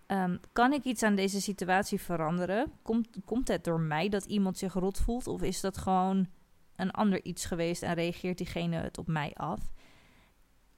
Ehm, 0.06 0.36
kan 0.52 0.72
ik 0.72 0.84
iets 0.84 1.02
aan 1.02 1.14
deze 1.14 1.40
situatie 1.40 2.00
veranderen? 2.00 2.72
Komt, 2.82 3.08
komt 3.24 3.48
het 3.48 3.64
door 3.64 3.80
mij 3.80 4.08
dat 4.08 4.24
iemand 4.24 4.58
zich 4.58 4.72
rot 4.72 4.98
voelt 4.98 5.26
of 5.26 5.42
is 5.42 5.60
dat 5.60 5.78
gewoon 5.78 6.28
een 6.76 6.90
ander 6.90 7.24
iets 7.24 7.44
geweest 7.44 7.82
en 7.82 7.94
reageert 7.94 8.38
diegene 8.38 8.76
het 8.76 8.98
op 8.98 9.06
mij 9.06 9.32
af? 9.34 9.70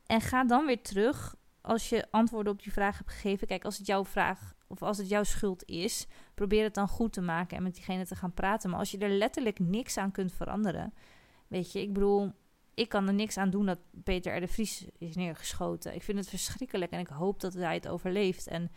En 0.07 0.21
ga 0.21 0.45
dan 0.45 0.67
weer 0.67 0.83
terug 0.83 1.35
als 1.61 1.89
je 1.89 2.07
antwoorden 2.11 2.53
op 2.53 2.63
die 2.63 2.73
vraag 2.73 2.99
hebt 2.99 3.11
gegeven. 3.11 3.47
Kijk, 3.47 3.65
als 3.65 3.79
het 3.79 3.87
jouw 3.87 4.05
vraag 4.05 4.55
of 4.67 4.83
als 4.83 4.99
het 4.99 5.09
jouw 5.09 5.23
schuld 5.23 5.65
is, 5.65 6.07
probeer 6.35 6.63
het 6.63 6.75
dan 6.75 6.89
goed 6.89 7.13
te 7.13 7.21
maken 7.21 7.57
en 7.57 7.63
met 7.63 7.75
diegene 7.75 8.07
te 8.07 8.17
gaan 8.17 8.35
praten. 8.35 8.71
Maar 8.71 8.79
als 8.79 8.91
je 8.91 8.99
er 8.99 9.11
letterlijk 9.11 9.59
niks 9.59 9.97
aan 9.97 10.13
kunt 10.13 10.33
veranderen, 10.33 10.93
Weet 11.51 11.73
je, 11.73 11.81
ik 11.81 11.93
bedoel, 11.93 12.33
ik 12.75 12.89
kan 12.89 13.07
er 13.07 13.15
niks 13.15 13.37
aan 13.37 13.51
doen 13.51 13.67
dat 13.67 13.79
Peter 14.05 14.37
R. 14.37 14.41
de 14.41 14.49
Vries 14.49 14.87
is 14.99 15.17
neergeschoten. 15.17 15.95
Ik 15.95 16.03
vind 16.03 16.19
het 16.19 16.29
verschrikkelijk 16.29 16.91
en 16.91 17.01
ik 17.01 17.07
hoop 17.07 17.41
dat 17.41 17.55
hij 17.55 17.75
het 17.75 17.89
overleeft. 17.89 18.47
En 18.47 18.71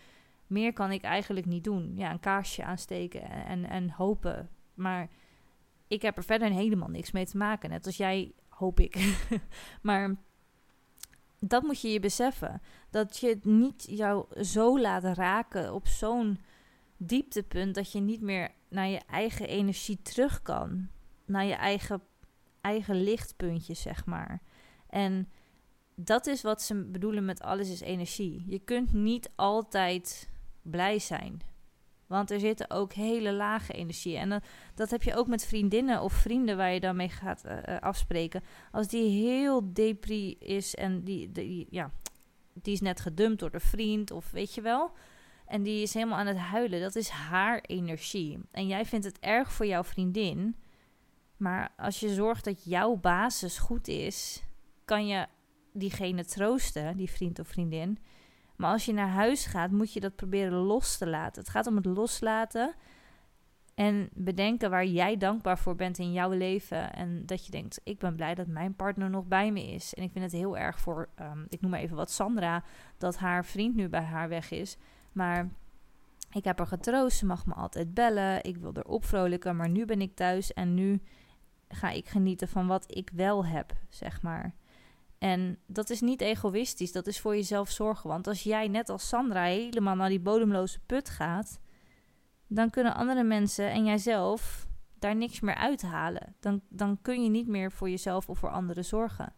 meer 0.48 0.74
kan 0.74 0.92
ik 0.92 1.02
eigenlijk 1.04 1.46
niet 1.46 1.64
doen. 1.64 1.92
Ja, 1.96 2.12
een 2.12 2.20
kaarsje 2.20 2.64
aansteken 2.64 3.30
en, 3.30 3.46
en, 3.46 3.70
en 3.70 3.90
hopen. 3.90 4.50
Maar 4.74 5.10
ik 5.88 6.02
heb 6.02 6.18
er 6.18 6.24
verder 6.24 6.52
helemaal 6.52 6.90
niks 6.90 7.12
mee 7.12 7.26
te 7.26 7.38
maken. 7.38 7.70
Net 7.70 7.86
als 7.86 7.98
jij, 7.98 8.34
hoop 8.48 8.80
ik. 8.80 9.18
maar 9.82 10.16
dat 11.48 11.64
moet 11.64 11.82
je 11.82 11.92
je 11.92 12.00
beseffen. 12.00 12.62
Dat 12.90 13.18
je 13.18 13.28
het 13.28 13.46
niet 13.46 13.86
jou 13.90 14.44
zo 14.44 14.80
laat 14.80 15.04
raken 15.04 15.74
op 15.74 15.88
zo'n 15.88 16.40
dieptepunt 16.98 17.76
dat 17.76 17.92
je 17.92 18.00
niet 18.00 18.22
meer 18.22 18.52
naar 18.70 18.88
je 18.88 19.02
eigen 19.10 19.48
energie 19.48 20.02
terug 20.02 20.42
kan. 20.42 20.88
Naar 21.26 21.46
je 21.46 21.54
eigen 21.54 22.02
eigen 22.62 23.04
lichtpuntje, 23.04 23.74
zeg 23.74 24.06
maar. 24.06 24.42
En 24.90 25.30
dat 25.96 26.28
is 26.28 26.42
wat 26.42 26.62
ze 26.62 26.76
bedoelen 26.76 27.26
met 27.26 27.42
alles 27.42 27.70
is 27.70 27.82
energie. 27.82 28.44
Je 28.48 28.60
kunt 28.60 28.94
niet 28.94 29.32
altijd 29.36 30.30
blij 30.62 31.00
zijn. 31.00 31.42
Want 32.14 32.32
er 32.32 32.40
zitten 32.40 32.70
ook 32.70 32.94
hele 32.94 33.32
lage 33.32 33.74
energie. 33.74 34.18
En 34.18 34.42
dat 34.76 34.90
heb 34.90 35.04
je 35.04 35.16
ook 35.16 35.28
met 35.28 35.46
vriendinnen 35.46 36.02
of 36.02 36.14
vrienden 36.14 36.58
waar 36.58 36.74
je 36.74 36.80
dan 36.80 36.96
mee 36.96 37.10
gaat 37.10 37.44
uh, 37.46 37.80
afspreken. 37.80 38.44
Als 38.72 38.88
die 38.88 39.28
heel 39.28 39.74
depri 39.74 40.36
is 40.40 40.76
en 40.76 41.04
die, 41.04 41.32
die, 41.32 41.68
ja, 41.70 41.92
die 42.54 42.74
is 42.74 42.82
net 42.82 43.02
gedumpt 43.02 43.40
door 43.40 43.52
de 43.52 43.60
vriend 43.60 44.12
of 44.12 44.32
weet 44.32 44.54
je 44.54 44.62
wel. 44.62 44.92
En 45.46 45.64
die 45.64 45.82
is 45.82 45.94
helemaal 45.94 46.18
aan 46.18 46.28
het 46.28 46.38
huilen. 46.38 46.82
Dat 46.82 46.96
is 46.96 47.10
haar 47.10 47.62
energie. 47.62 48.40
En 48.52 48.68
jij 48.68 48.86
vindt 48.86 49.06
het 49.06 49.20
erg 49.20 49.52
voor 49.52 49.66
jouw 49.66 49.84
vriendin. 49.84 50.56
Maar 51.38 51.74
als 51.78 52.00
je 52.00 52.14
zorgt 52.14 52.44
dat 52.44 52.64
jouw 52.66 52.96
basis 52.96 53.58
goed 53.58 53.88
is, 53.88 54.44
kan 54.86 55.08
je 55.08 55.28
diegene 55.72 56.26
troosten, 56.26 56.98
die 56.98 57.12
vriend 57.12 57.40
of 57.40 57.48
vriendin. 57.48 57.98
Maar 58.64 58.72
als 58.72 58.86
je 58.86 58.94
naar 58.94 59.10
huis 59.10 59.46
gaat, 59.46 59.72
moet 59.72 59.94
je 59.94 60.00
dat 60.00 60.16
proberen 60.16 60.54
los 60.54 60.98
te 60.98 61.08
laten. 61.08 61.42
Het 61.42 61.52
gaat 61.52 61.68
om 61.68 61.76
het 61.76 61.86
loslaten 61.86 62.74
en 63.76 64.10
bedenken 64.14 64.70
waar 64.70 64.86
jij 64.86 65.18
dankbaar 65.18 65.58
voor 65.58 65.76
bent 65.76 65.98
in 65.98 66.12
jouw 66.12 66.30
leven. 66.30 66.94
En 66.94 67.26
dat 67.26 67.46
je 67.46 67.52
denkt, 67.52 67.82
ik 67.84 68.00
ben 68.00 68.16
blij 68.16 68.36
dat 68.36 68.48
mijn 68.48 68.76
partner 68.76 69.10
nog 69.10 69.26
bij 69.26 69.52
me 69.52 69.74
is. 69.74 69.94
En 69.94 70.04
ik 70.04 70.12
vind 70.12 70.24
het 70.24 70.34
heel 70.34 70.58
erg 70.58 70.80
voor, 70.80 71.10
um, 71.22 71.46
ik 71.50 71.62
noem 71.62 71.72
maar 71.72 71.80
even 71.80 71.96
wat 71.96 72.12
Sandra, 72.12 72.64
dat 72.98 73.18
haar 73.18 73.46
vriend 73.46 73.76
nu 73.76 73.90
bij 73.90 74.04
haar 74.04 74.30
weg 74.30 74.52
is. 74.52 74.78
Maar 75.12 75.50
ik 76.32 76.44
heb 76.44 76.58
haar 76.58 76.68
getroost, 76.68 77.18
ze 77.18 77.26
mag 77.26 77.46
me 77.46 77.54
altijd 77.54 77.94
bellen. 77.94 78.44
Ik 78.44 78.58
wil 78.58 78.74
er 78.74 78.86
opvrolijken, 78.86 79.56
maar 79.56 79.70
nu 79.70 79.86
ben 79.86 80.02
ik 80.02 80.16
thuis 80.16 80.54
en 80.54 80.74
nu 80.74 81.02
ga 81.68 81.90
ik 81.90 82.08
genieten 82.08 82.48
van 82.48 82.68
wat 82.68 82.96
ik 82.96 83.10
wel 83.14 83.46
heb, 83.46 83.74
zeg 83.90 84.22
maar. 84.22 84.54
En 85.24 85.58
dat 85.66 85.90
is 85.90 86.02
niet 86.02 86.22
egoïstisch, 86.22 86.92
dat 86.92 87.08
is 87.08 87.20
voor 87.20 87.36
jezelf 87.36 87.70
zorgen. 87.70 88.10
Want 88.10 88.28
als 88.28 88.44
jij 88.44 88.68
net 88.68 88.90
als 88.90 89.08
Sandra 89.08 89.44
helemaal 89.44 89.96
naar 89.96 90.10
die 90.10 90.20
bodemloze 90.20 90.80
put 90.86 91.10
gaat, 91.10 91.60
dan 92.48 92.70
kunnen 92.70 92.96
andere 92.96 93.24
mensen 93.24 93.72
en 93.72 93.86
jijzelf 93.86 94.68
daar 95.00 95.16
niks 95.16 95.40
meer 95.40 95.56
uithalen. 95.56 96.36
Dan, 96.40 96.62
dan 96.70 97.02
kun 97.02 97.24
je 97.24 97.30
niet 97.30 97.48
meer 97.48 97.72
voor 97.72 97.90
jezelf 97.90 98.30
of 98.30 98.38
voor 98.38 98.50
anderen 98.50 98.86
zorgen. 98.86 99.34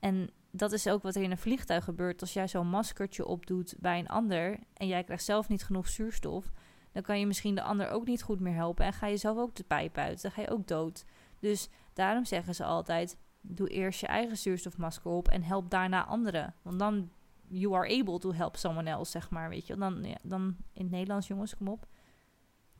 En 0.00 0.30
dat 0.50 0.72
is 0.72 0.88
ook 0.88 1.02
wat 1.02 1.14
er 1.14 1.22
in 1.22 1.30
een 1.30 1.38
vliegtuig 1.38 1.84
gebeurt. 1.84 2.20
Als 2.20 2.32
jij 2.32 2.48
zo'n 2.48 2.68
maskertje 2.68 3.26
opdoet 3.26 3.74
bij 3.78 3.98
een 3.98 4.08
ander 4.08 4.58
en 4.74 4.86
jij 4.86 5.04
krijgt 5.04 5.24
zelf 5.24 5.48
niet 5.48 5.64
genoeg 5.64 5.88
zuurstof, 5.88 6.52
dan 6.92 7.02
kan 7.02 7.18
je 7.18 7.26
misschien 7.26 7.54
de 7.54 7.62
ander 7.62 7.90
ook 7.90 8.06
niet 8.06 8.22
goed 8.22 8.40
meer 8.40 8.54
helpen 8.54 8.84
en 8.84 8.92
ga 8.92 9.06
je 9.06 9.16
zelf 9.16 9.38
ook 9.38 9.54
de 9.54 9.64
pijp 9.64 9.98
uit. 9.98 10.22
Dan 10.22 10.30
ga 10.30 10.40
je 10.40 10.50
ook 10.50 10.66
dood. 10.66 11.04
Dus 11.38 11.68
daarom 11.92 12.24
zeggen 12.24 12.54
ze 12.54 12.64
altijd: 12.64 13.16
doe 13.40 13.68
eerst 13.68 14.00
je 14.00 14.06
eigen 14.06 14.36
zuurstofmasker 14.36 15.10
op 15.10 15.28
en 15.28 15.42
help 15.42 15.70
daarna 15.70 16.06
anderen. 16.06 16.54
Want 16.62 16.78
dan 16.78 17.10
you 17.50 17.74
are 17.74 18.00
able 18.00 18.18
to 18.18 18.32
help 18.32 18.56
someone 18.56 18.90
else, 18.90 19.10
zeg 19.10 19.30
maar, 19.30 19.48
weet 19.48 19.66
je. 19.66 19.76
Dan, 19.76 20.16
dan 20.22 20.56
in 20.72 20.82
het 20.82 20.90
Nederlands, 20.90 21.26
jongens, 21.26 21.56
kom 21.56 21.68
op. 21.68 21.86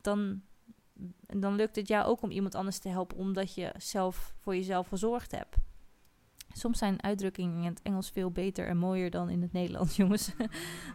Dan, 0.01 0.41
dan 1.27 1.55
lukt 1.55 1.75
het 1.75 1.87
jou 1.87 2.05
ook 2.05 2.21
om 2.21 2.31
iemand 2.31 2.55
anders 2.55 2.79
te 2.79 2.89
helpen, 2.89 3.17
omdat 3.17 3.53
je 3.53 3.73
zelf 3.77 4.33
voor 4.39 4.55
jezelf 4.55 4.87
gezorgd 4.87 5.31
hebt. 5.31 5.55
Soms 6.53 6.77
zijn 6.77 7.03
uitdrukkingen 7.03 7.63
in 7.63 7.69
het 7.69 7.81
Engels 7.81 8.09
veel 8.09 8.31
beter 8.31 8.67
en 8.67 8.77
mooier 8.77 9.09
dan 9.09 9.29
in 9.29 9.41
het 9.41 9.53
Nederlands, 9.53 9.95
jongens. 10.01 10.31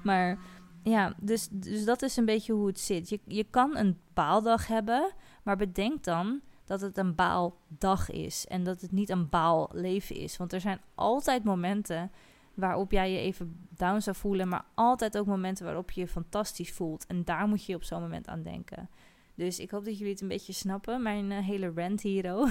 maar 0.03 0.39
ja, 0.83 1.15
dus, 1.21 1.49
dus 1.51 1.85
dat 1.85 2.03
is 2.03 2.17
een 2.17 2.25
beetje 2.25 2.53
hoe 2.53 2.67
het 2.67 2.81
zit. 2.81 3.09
Je, 3.09 3.21
je 3.27 3.45
kan 3.45 3.77
een 3.77 3.99
baaldag 4.15 4.67
hebben, 4.67 5.13
maar 5.43 5.57
bedenk 5.57 6.05
dan 6.05 6.41
dat 6.67 6.81
het 6.81 6.99
een 6.99 7.15
baaldag 7.15 8.11
is 8.11 8.47
en 8.47 8.65
dat 8.65 8.81
het 8.81 8.93
niet 8.93 9.11
een 9.11 9.29
baalleven 9.29 10.17
is. 10.17 10.37
Want 10.37 10.53
er 10.53 10.61
zijn 10.61 10.81
altijd 10.95 11.45
momenten 11.45 12.11
waarop 12.55 12.93
jij 12.93 13.13
je 13.13 13.19
even 13.19 13.69
down 13.69 14.01
zou 14.01 14.17
voelen, 14.17 14.49
maar 14.49 14.65
altijd 14.75 15.19
ook 15.19 15.27
momenten 15.27 15.65
waarop 15.65 15.91
je 15.91 16.01
je 16.01 16.09
fantastisch 16.09 16.73
voelt. 16.73 17.07
En 17.07 17.25
daar 17.25 17.49
moet 17.49 17.65
je 17.65 17.75
op 17.75 17.85
zo'n 17.85 18.01
moment 18.01 18.29
aan 18.29 18.43
denken. 18.43 18.89
Dus 19.35 19.59
ik 19.59 19.71
hoop 19.71 19.85
dat 19.85 19.99
jullie 19.99 20.13
het 20.13 20.23
een 20.23 20.29
beetje 20.29 20.53
snappen, 20.53 21.03
mijn 21.03 21.31
uh, 21.31 21.39
hele 21.39 21.73
rant 21.75 22.03
hero. 22.03 22.47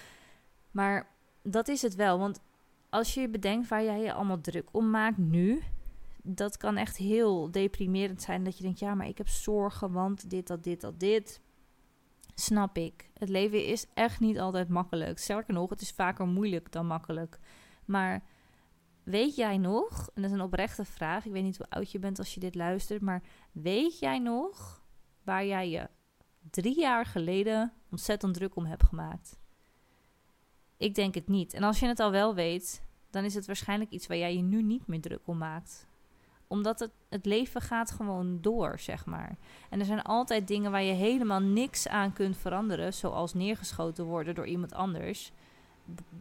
maar 0.70 1.08
dat 1.42 1.68
is 1.68 1.82
het 1.82 1.94
wel, 1.94 2.18
want 2.18 2.40
als 2.90 3.14
je 3.14 3.28
bedenkt 3.28 3.68
waar 3.68 3.84
jij 3.84 4.00
je 4.00 4.12
allemaal 4.12 4.40
druk 4.40 4.68
om 4.72 4.90
maakt 4.90 5.18
nu, 5.18 5.62
dat 6.22 6.56
kan 6.56 6.76
echt 6.76 6.96
heel 6.96 7.50
deprimerend 7.50 8.22
zijn. 8.22 8.44
Dat 8.44 8.56
je 8.56 8.62
denkt, 8.62 8.78
ja, 8.78 8.94
maar 8.94 9.08
ik 9.08 9.18
heb 9.18 9.28
zorgen, 9.28 9.92
want 9.92 10.30
dit, 10.30 10.46
dat, 10.46 10.64
dit, 10.64 10.80
dat, 10.80 11.00
dit. 11.00 11.40
Snap 12.34 12.76
ik. 12.76 13.10
Het 13.14 13.28
leven 13.28 13.66
is 13.66 13.86
echt 13.94 14.20
niet 14.20 14.38
altijd 14.38 14.68
makkelijk. 14.68 15.18
Sterker 15.18 15.54
nog, 15.54 15.70
het 15.70 15.80
is 15.80 15.90
vaker 15.90 16.26
moeilijk 16.26 16.72
dan 16.72 16.86
makkelijk. 16.86 17.38
Maar 17.84 18.22
weet 19.02 19.36
jij 19.36 19.58
nog, 19.58 20.10
en 20.14 20.22
dat 20.22 20.30
is 20.30 20.36
een 20.36 20.44
oprechte 20.44 20.84
vraag, 20.84 21.24
ik 21.24 21.32
weet 21.32 21.42
niet 21.42 21.56
hoe 21.56 21.70
oud 21.70 21.90
je 21.90 21.98
bent 21.98 22.18
als 22.18 22.34
je 22.34 22.40
dit 22.40 22.54
luistert, 22.54 23.00
maar 23.00 23.22
weet 23.52 23.98
jij 23.98 24.18
nog 24.18 24.84
waar 25.22 25.46
jij 25.46 25.70
je 25.70 25.88
drie 26.50 26.80
jaar 26.80 27.06
geleden 27.06 27.72
ontzettend 27.90 28.34
druk 28.34 28.56
om 28.56 28.64
hebt 28.64 28.84
gemaakt? 28.84 29.38
Ik 30.76 30.94
denk 30.94 31.14
het 31.14 31.28
niet. 31.28 31.54
En 31.54 31.62
als 31.62 31.80
je 31.80 31.86
het 31.86 32.00
al 32.00 32.10
wel 32.10 32.34
weet, 32.34 32.82
dan 33.10 33.24
is 33.24 33.34
het 33.34 33.46
waarschijnlijk 33.46 33.90
iets 33.90 34.06
waar 34.06 34.16
jij 34.16 34.36
je 34.36 34.42
nu 34.42 34.62
niet 34.62 34.86
meer 34.86 35.00
druk 35.00 35.20
om 35.24 35.38
maakt 35.38 35.88
omdat 36.50 36.80
het, 36.80 36.90
het 37.08 37.26
leven 37.26 37.60
gaat 37.60 37.90
gewoon 37.90 38.40
door, 38.40 38.78
zeg 38.78 39.06
maar. 39.06 39.36
En 39.68 39.80
er 39.80 39.86
zijn 39.86 40.02
altijd 40.02 40.48
dingen 40.48 40.70
waar 40.70 40.82
je 40.82 40.92
helemaal 40.92 41.40
niks 41.40 41.88
aan 41.88 42.12
kunt 42.12 42.36
veranderen. 42.36 42.94
Zoals 42.94 43.34
neergeschoten 43.34 44.04
worden 44.04 44.34
door 44.34 44.46
iemand 44.46 44.74
anders. 44.74 45.32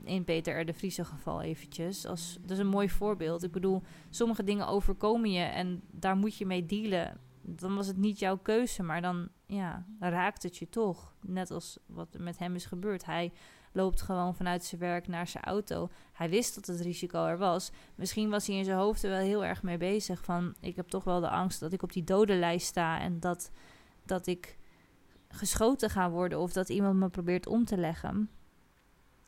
In 0.04 0.24
Peter 0.24 0.60
R. 0.60 0.66
de 0.66 0.74
Vriese 0.74 1.06
geval 1.06 1.42
eventjes. 1.42 2.06
Als, 2.06 2.38
dat 2.42 2.52
is 2.52 2.58
een 2.58 2.68
mooi 2.68 2.90
voorbeeld. 2.90 3.44
Ik 3.44 3.52
bedoel, 3.52 3.82
sommige 4.10 4.44
dingen 4.44 4.68
overkomen 4.68 5.32
je 5.32 5.44
en 5.44 5.82
daar 5.92 6.16
moet 6.16 6.38
je 6.38 6.46
mee 6.46 6.66
dealen. 6.66 7.18
Dan 7.42 7.76
was 7.76 7.88
het 7.88 7.98
niet 7.98 8.20
jouw 8.20 8.38
keuze, 8.38 8.84
maar 8.84 9.02
dan 9.02 9.30
ja, 9.46 9.86
raakt 10.00 10.44
het 10.44 10.58
je 10.58 10.70
toch. 10.70 11.14
Net 11.22 11.52
als 11.52 11.78
wat 11.86 12.16
met 12.18 12.38
hem 12.38 12.56
is 12.56 12.66
gebeurd. 12.66 13.06
Hij 13.06 13.32
loopt 13.72 14.02
gewoon 14.02 14.36
vanuit 14.36 14.64
zijn 14.64 14.82
werk 14.82 15.08
naar 15.08 15.28
zijn 15.28 15.44
auto. 15.44 15.90
Hij 16.14 16.30
wist 16.30 16.56
dat 16.56 16.66
het 16.66 16.80
risico 16.80 17.26
er 17.26 17.38
was. 17.38 17.72
Misschien 17.96 18.30
was 18.30 18.48
hij 18.48 18.56
in 18.56 18.66
zijn 18.66 18.78
hoofd 18.78 19.04
er 19.04 19.10
wel 19.10 19.20
heel 19.20 19.46
erg 19.46 19.64
mee 19.64 19.78
bezig. 19.78 20.24
Van 20.24 20.56
ik 20.60 20.76
heb 20.76 20.88
toch 20.88 21.04
wel 21.04 21.20
de 21.20 21.30
angst 21.30 21.60
dat 21.60 21.74
ik 21.74 21.84
op 21.84 21.94
die 21.94 22.04
dodenlijst 22.04 22.68
sta 22.68 23.00
en 23.00 23.20
dat, 23.20 23.52
dat 24.06 24.28
ik 24.28 24.58
geschoten 25.28 25.90
ga 25.90 26.10
worden 26.10 26.40
of 26.40 26.54
dat 26.54 26.70
iemand 26.70 26.96
me 26.96 27.10
probeert 27.10 27.48
om 27.48 27.66
te 27.66 27.78
leggen. 27.78 28.30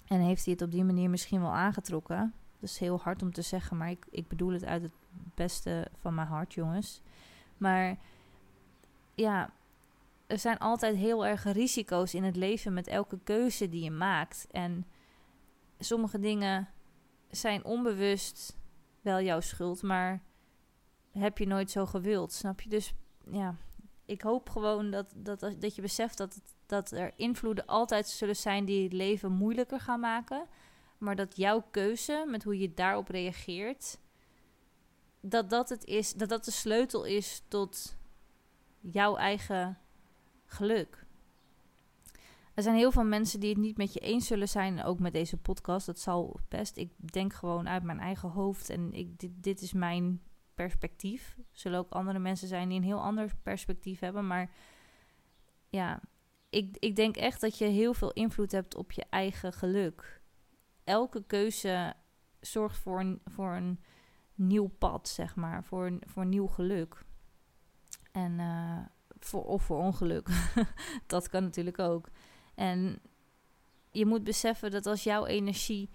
En 0.06 0.20
heeft 0.20 0.46
hij 0.46 0.54
het 0.54 0.64
op 0.64 0.72
die 0.72 0.84
manier 0.84 1.10
misschien 1.10 1.42
wel 1.42 1.54
aangetrokken. 1.54 2.34
Dat 2.60 2.70
is 2.70 2.78
heel 2.78 3.00
hard 3.00 3.22
om 3.22 3.34
te 3.34 3.42
zeggen, 3.42 3.78
maar 3.78 3.90
ik, 3.90 4.06
ik 4.10 4.28
bedoel 4.28 4.52
het 4.52 4.66
uit 4.66 4.82
het 4.82 4.92
beste 5.36 5.88
van 5.96 6.16
mijn 6.16 6.28
hart, 6.28 6.54
jongens. 6.54 7.02
Maar 7.58 7.98
ja, 9.16 9.50
er 10.32 10.40
zijn 10.40 10.58
altijd 10.58 10.96
heel 10.96 11.26
erg 11.26 11.44
risico's 11.44 12.14
in 12.14 12.24
het 12.24 12.36
leven 12.36 12.74
met 12.74 12.88
elke 12.88 13.20
keuze 13.24 13.70
die 13.70 13.84
je 13.84 13.92
maakt. 13.92 14.48
En 14.52 14.86
sommige 15.80 16.20
dingen 16.20 16.70
zijn 17.30 17.66
onbewust 17.66 18.58
wel 19.02 19.22
jouw 19.22 19.40
schuld, 19.40 19.82
maar 19.82 20.24
heb 21.12 21.38
je 21.38 21.48
nooit 21.48 21.72
zo 21.72 21.86
gewild, 21.86 22.34
snap 22.34 22.62
je? 22.62 22.70
Dus 22.70 22.94
ja, 23.32 23.56
ik 24.06 24.22
hoop 24.22 24.50
gewoon 24.50 24.92
dat, 24.92 25.14
dat, 25.16 25.40
dat 25.40 25.76
je 25.76 25.82
beseft 25.82 26.18
dat, 26.18 26.42
dat 26.66 26.92
er 26.92 27.14
invloeden 27.16 27.66
altijd 27.66 28.08
zullen 28.08 28.36
zijn 28.36 28.66
die 28.66 28.84
het 28.84 28.94
leven 28.94 29.32
moeilijker 29.32 29.80
gaan 29.80 30.00
maken. 30.00 30.48
Maar 30.98 31.16
dat 31.16 31.38
jouw 31.38 31.64
keuze, 31.72 32.26
met 32.28 32.44
hoe 32.44 32.60
je 32.60 32.74
daarop 32.74 33.08
reageert, 33.08 34.00
dat 35.22 35.50
dat, 35.50 35.70
het 35.70 35.86
is, 35.86 36.14
dat 36.14 36.30
dat 36.30 36.46
de 36.46 36.52
sleutel 36.52 37.04
is 37.04 37.44
tot 37.48 37.96
jouw 38.80 39.16
eigen 39.16 39.81
geluk. 40.52 41.06
Er 42.54 42.64
zijn 42.64 42.76
heel 42.76 42.92
veel 42.92 43.04
mensen 43.04 43.40
die 43.40 43.50
het 43.50 43.58
niet 43.58 43.78
met 43.78 43.94
je 43.94 44.00
eens 44.00 44.28
zullen 44.28 44.50
zijn, 44.50 44.84
ook 44.84 45.00
met 45.00 45.14
deze 45.14 45.38
podcast. 45.38 45.86
Dat 45.86 46.00
zal 46.00 46.40
best. 46.48 46.78
Ik 46.78 46.92
denk 47.12 47.34
gewoon 47.34 47.70
uit 47.70 47.84
mijn 47.84 48.00
eigen 48.00 48.30
hoofd 48.30 48.70
en 48.70 48.94
ik, 48.94 49.20
dit, 49.20 49.32
dit 49.36 49.62
is 49.62 49.74
mijn 49.74 50.22
perspectief. 50.54 51.36
Er 51.38 51.44
zullen 51.52 51.80
ook 51.80 51.92
andere 51.92 52.20
mensen 52.20 52.48
zijn 52.48 52.70
die 52.70 52.78
een 52.78 52.84
heel 52.84 53.02
ander 53.02 53.32
perspectief 53.44 54.00
hebben. 54.00 54.28
Maar 54.28 54.52
ja, 55.70 56.02
ik, 56.50 56.78
ik 56.80 56.96
denk 56.96 57.16
echt 57.16 57.42
dat 57.42 57.58
je 57.58 57.66
heel 57.66 57.94
veel 57.94 58.12
invloed 58.12 58.52
hebt 58.52 58.76
op 58.76 58.92
je 58.92 59.06
eigen 59.10 59.54
geluk. 59.54 60.22
Elke 60.84 61.24
keuze 61.24 61.94
zorgt 62.40 62.78
voor 62.78 63.00
een, 63.00 63.22
voor 63.26 63.52
een 63.56 63.80
nieuw 64.36 64.68
pad, 64.68 65.08
zeg 65.08 65.36
maar. 65.36 65.64
Voor 65.64 65.86
een, 65.86 66.02
voor 66.06 66.26
nieuw 66.26 66.48
geluk. 66.48 67.06
En 68.12 68.32
uh, 68.40 68.86
voor, 69.26 69.44
of 69.44 69.64
voor 69.64 69.78
ongeluk. 69.78 70.28
dat 71.08 71.30
kan 71.30 71.44
natuurlijk 71.44 71.80
ook. 71.80 72.10
En 72.56 73.02
je 73.92 74.06
moet 74.06 74.24
beseffen 74.24 74.72
dat 74.72 74.86
als 74.86 75.04
jouw 75.04 75.26
energie 75.26 75.90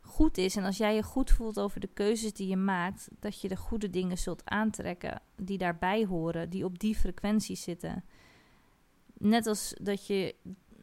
goed 0.00 0.38
is 0.38 0.56
en 0.56 0.64
als 0.64 0.76
jij 0.76 0.94
je 0.94 1.02
goed 1.02 1.30
voelt 1.30 1.60
over 1.60 1.80
de 1.80 1.90
keuzes 1.94 2.32
die 2.32 2.48
je 2.48 2.56
maakt, 2.56 3.08
dat 3.18 3.40
je 3.40 3.48
de 3.48 3.56
goede 3.56 3.90
dingen 3.90 4.18
zult 4.18 4.44
aantrekken 4.44 5.22
die 5.36 5.58
daarbij 5.58 6.04
horen, 6.04 6.50
die 6.50 6.64
op 6.64 6.78
die 6.78 6.94
frequentie 6.94 7.56
zitten. 7.56 8.04
Net 9.12 9.46
als 9.46 9.74
dat 9.80 10.06
je 10.06 10.34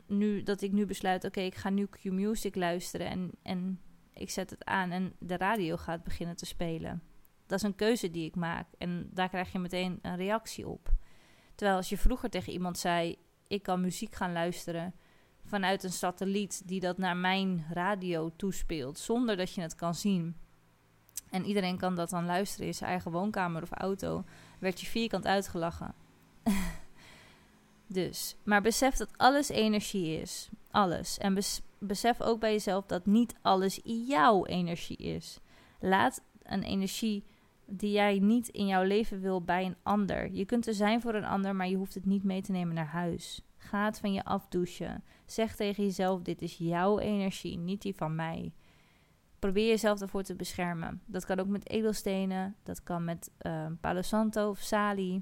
nu 0.08 0.44
dat 0.44 0.62
ik 0.62 0.72
nu 0.72 0.86
besluit, 0.86 1.24
oké, 1.24 1.40
ik 1.40 1.56
ga 1.56 1.70
nu 1.70 1.88
Q-music 1.88 2.56
luisteren 2.56 3.08
en, 3.08 3.32
en 3.42 3.82
ik 4.14 4.30
zet 4.30 4.50
het 4.50 4.66
aan 4.66 4.92
en 4.92 5.14
de 5.20 5.38
radio 5.38 5.78
gaat 5.78 6.04
beginnen 6.04 6.36
te 6.36 6.46
spelen. 6.46 7.02
Dat 7.46 7.58
is 7.58 7.66
een 7.66 7.76
keuze 7.76 8.12
die 8.12 8.26
ik 8.26 8.36
maak 8.36 8.68
en 8.78 9.10
daar 9.14 9.30
krijg 9.30 9.52
je 9.52 9.60
meteen 9.60 10.00
een 10.02 10.16
reactie 10.16 10.68
op. 10.68 10.90
Terwijl 11.58 11.78
als 11.78 11.90
je 11.90 11.98
vroeger 11.98 12.30
tegen 12.30 12.54
iemand 12.54 12.78
zei: 12.78 13.16
Ik 13.48 13.64
kan 13.64 13.82
muziek 13.82 14.16
gaan 14.16 14.32
luisteren 14.32 14.94
vanuit 15.46 15.84
een 15.84 15.92
satelliet 15.92 16.62
die 16.66 16.80
dat 16.80 16.98
naar 16.98 17.18
mijn 17.18 17.66
radio 17.70 18.32
toespeelt, 18.36 19.00
zonder 19.00 19.38
dat 19.38 19.54
je 19.54 19.62
het 19.62 19.76
kan 19.76 19.96
zien. 19.96 20.36
En 21.30 21.46
iedereen 21.46 21.78
kan 21.78 21.96
dat 21.96 22.10
dan 22.10 22.26
luisteren 22.26 22.68
in 22.68 22.74
zijn 22.74 22.90
eigen 22.90 23.12
woonkamer 23.12 23.62
of 23.62 23.72
auto, 23.72 24.24
werd 24.60 24.82
je 24.82 24.88
vierkant 24.88 25.26
uitgelachen. 25.26 25.94
dus, 27.88 28.36
maar 28.44 28.62
besef 28.62 28.96
dat 28.96 29.18
alles 29.18 29.50
energie 29.50 30.22
is. 30.22 30.50
Alles. 30.72 31.18
En 31.18 31.38
besef 31.80 32.22
ook 32.22 32.40
bij 32.40 32.52
jezelf 32.52 32.86
dat 32.86 33.06
niet 33.06 33.36
alles 33.42 33.80
jouw 33.84 34.46
energie 34.46 34.98
is. 34.98 35.40
Laat 35.80 36.22
een 36.44 36.64
energie 36.64 37.24
die 37.68 37.92
jij 37.92 38.20
niet 38.20 38.48
in 38.48 38.68
jouw 38.68 38.84
leven 38.84 39.22
wil 39.22 39.42
bij 39.42 39.66
een 39.66 39.76
ander. 39.84 40.32
Je 40.32 40.46
kunt 40.46 40.68
er 40.68 40.74
zijn 40.74 41.02
voor 41.02 41.14
een 41.14 41.26
ander, 41.26 41.56
maar 41.56 41.68
je 41.68 41.76
hoeft 41.76 41.94
het 41.94 42.06
niet 42.06 42.24
mee 42.24 42.42
te 42.42 42.52
nemen 42.52 42.76
naar 42.76 42.86
huis. 42.86 43.42
Ga 43.58 43.86
het 43.86 44.00
van 44.00 44.14
je 44.14 44.24
afdouchen. 44.24 45.04
Zeg 45.26 45.56
tegen 45.56 45.84
jezelf: 45.84 46.22
dit 46.22 46.42
is 46.42 46.58
jouw 46.58 47.00
energie, 47.00 47.58
niet 47.58 47.82
die 47.82 47.96
van 47.96 48.16
mij. 48.16 48.54
Probeer 49.40 49.68
jezelf 49.68 50.02
ervoor 50.02 50.24
te 50.24 50.36
beschermen. 50.36 51.02
Dat 51.06 51.26
kan 51.26 51.40
ook 51.40 51.48
met 51.48 51.70
edelstenen, 51.70 52.56
dat 52.64 52.84
kan 52.84 53.04
met 53.04 53.32
uh, 53.42 53.66
Palo 53.82 54.02
Santo 54.02 54.50
of 54.50 54.60
Sali. 54.60 55.22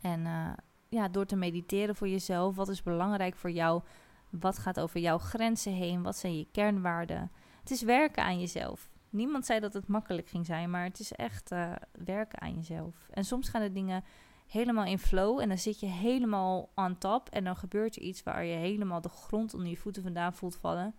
En 0.00 0.20
uh, 0.20 0.50
ja, 0.88 1.08
door 1.08 1.26
te 1.26 1.36
mediteren 1.36 1.96
voor 1.96 2.08
jezelf. 2.08 2.56
Wat 2.56 2.68
is 2.68 2.82
belangrijk 2.82 3.36
voor 3.36 3.50
jou? 3.50 3.82
Wat 4.30 4.58
gaat 4.58 4.80
over 4.80 5.00
jouw 5.00 5.18
grenzen 5.18 5.72
heen? 5.72 6.02
Wat 6.02 6.16
zijn 6.16 6.36
je 6.38 6.46
kernwaarden? 6.52 7.30
Het 7.60 7.70
is 7.70 7.82
werken 7.82 8.22
aan 8.24 8.40
jezelf. 8.40 8.90
Niemand 9.10 9.46
zei 9.46 9.60
dat 9.60 9.72
het 9.72 9.86
makkelijk 9.86 10.28
ging 10.28 10.46
zijn, 10.46 10.70
maar 10.70 10.84
het 10.84 10.98
is 10.98 11.12
echt 11.12 11.52
uh, 11.52 11.72
werken 12.04 12.40
aan 12.40 12.54
jezelf. 12.54 13.08
En 13.10 13.24
soms 13.24 13.48
gaan 13.48 13.62
de 13.62 13.72
dingen 13.72 14.04
helemaal 14.46 14.84
in 14.84 14.98
flow 14.98 15.40
en 15.40 15.48
dan 15.48 15.58
zit 15.58 15.80
je 15.80 15.86
helemaal 15.86 16.68
on 16.74 16.98
top 16.98 17.28
en 17.28 17.44
dan 17.44 17.56
gebeurt 17.56 17.96
er 17.96 18.02
iets 18.02 18.22
waar 18.22 18.44
je 18.44 18.56
helemaal 18.56 19.00
de 19.00 19.08
grond 19.08 19.54
onder 19.54 19.68
je 19.68 19.76
voeten 19.76 20.02
vandaan 20.02 20.34
voelt 20.34 20.56
vallen. 20.56 20.94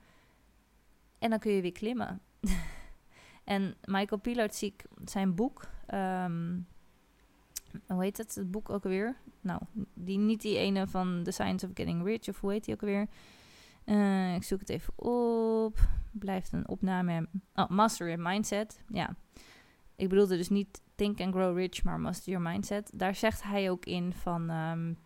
En 1.19 1.29
dan 1.29 1.39
kun 1.39 1.51
je 1.51 1.61
weer 1.61 1.71
klimmen. 1.71 2.21
en 3.43 3.75
Michael 3.83 4.21
Pilarczyk, 4.21 4.85
zijn 5.05 5.35
boek, 5.35 5.69
um, 5.93 6.67
hoe 7.87 8.03
heet 8.03 8.17
het, 8.17 8.35
het 8.35 8.51
boek 8.51 8.69
ook 8.69 8.83
alweer? 8.83 9.17
Nou, 9.41 9.61
die, 9.93 10.17
niet 10.17 10.41
die 10.41 10.57
ene 10.57 10.87
van 10.87 11.21
The 11.23 11.31
Science 11.31 11.65
of 11.65 11.71
Getting 11.73 12.03
Rich, 12.03 12.27
of 12.27 12.39
hoe 12.39 12.51
heet 12.51 12.65
die 12.65 12.73
ook 12.73 12.81
alweer? 12.81 13.07
Uh, 13.85 14.35
ik 14.35 14.43
zoek 14.43 14.59
het 14.59 14.69
even 14.69 14.93
op. 14.95 15.77
Blijft 16.11 16.51
een 16.51 16.67
opname. 16.67 17.27
Oh, 17.55 17.69
Master 17.69 18.09
in 18.09 18.21
Mindset. 18.21 18.83
Ja. 18.87 19.15
ik 19.95 20.09
bedoelde 20.09 20.37
dus 20.37 20.49
niet 20.49 20.81
Think 20.95 21.21
and 21.21 21.33
Grow 21.33 21.57
Rich, 21.57 21.83
maar 21.83 21.99
Master 21.99 22.31
Your 22.31 22.49
Mindset. 22.49 22.91
Daar 22.93 23.15
zegt 23.15 23.43
hij 23.43 23.69
ook 23.69 23.85
in 23.85 24.13
van... 24.13 24.49
Um, 24.49 24.97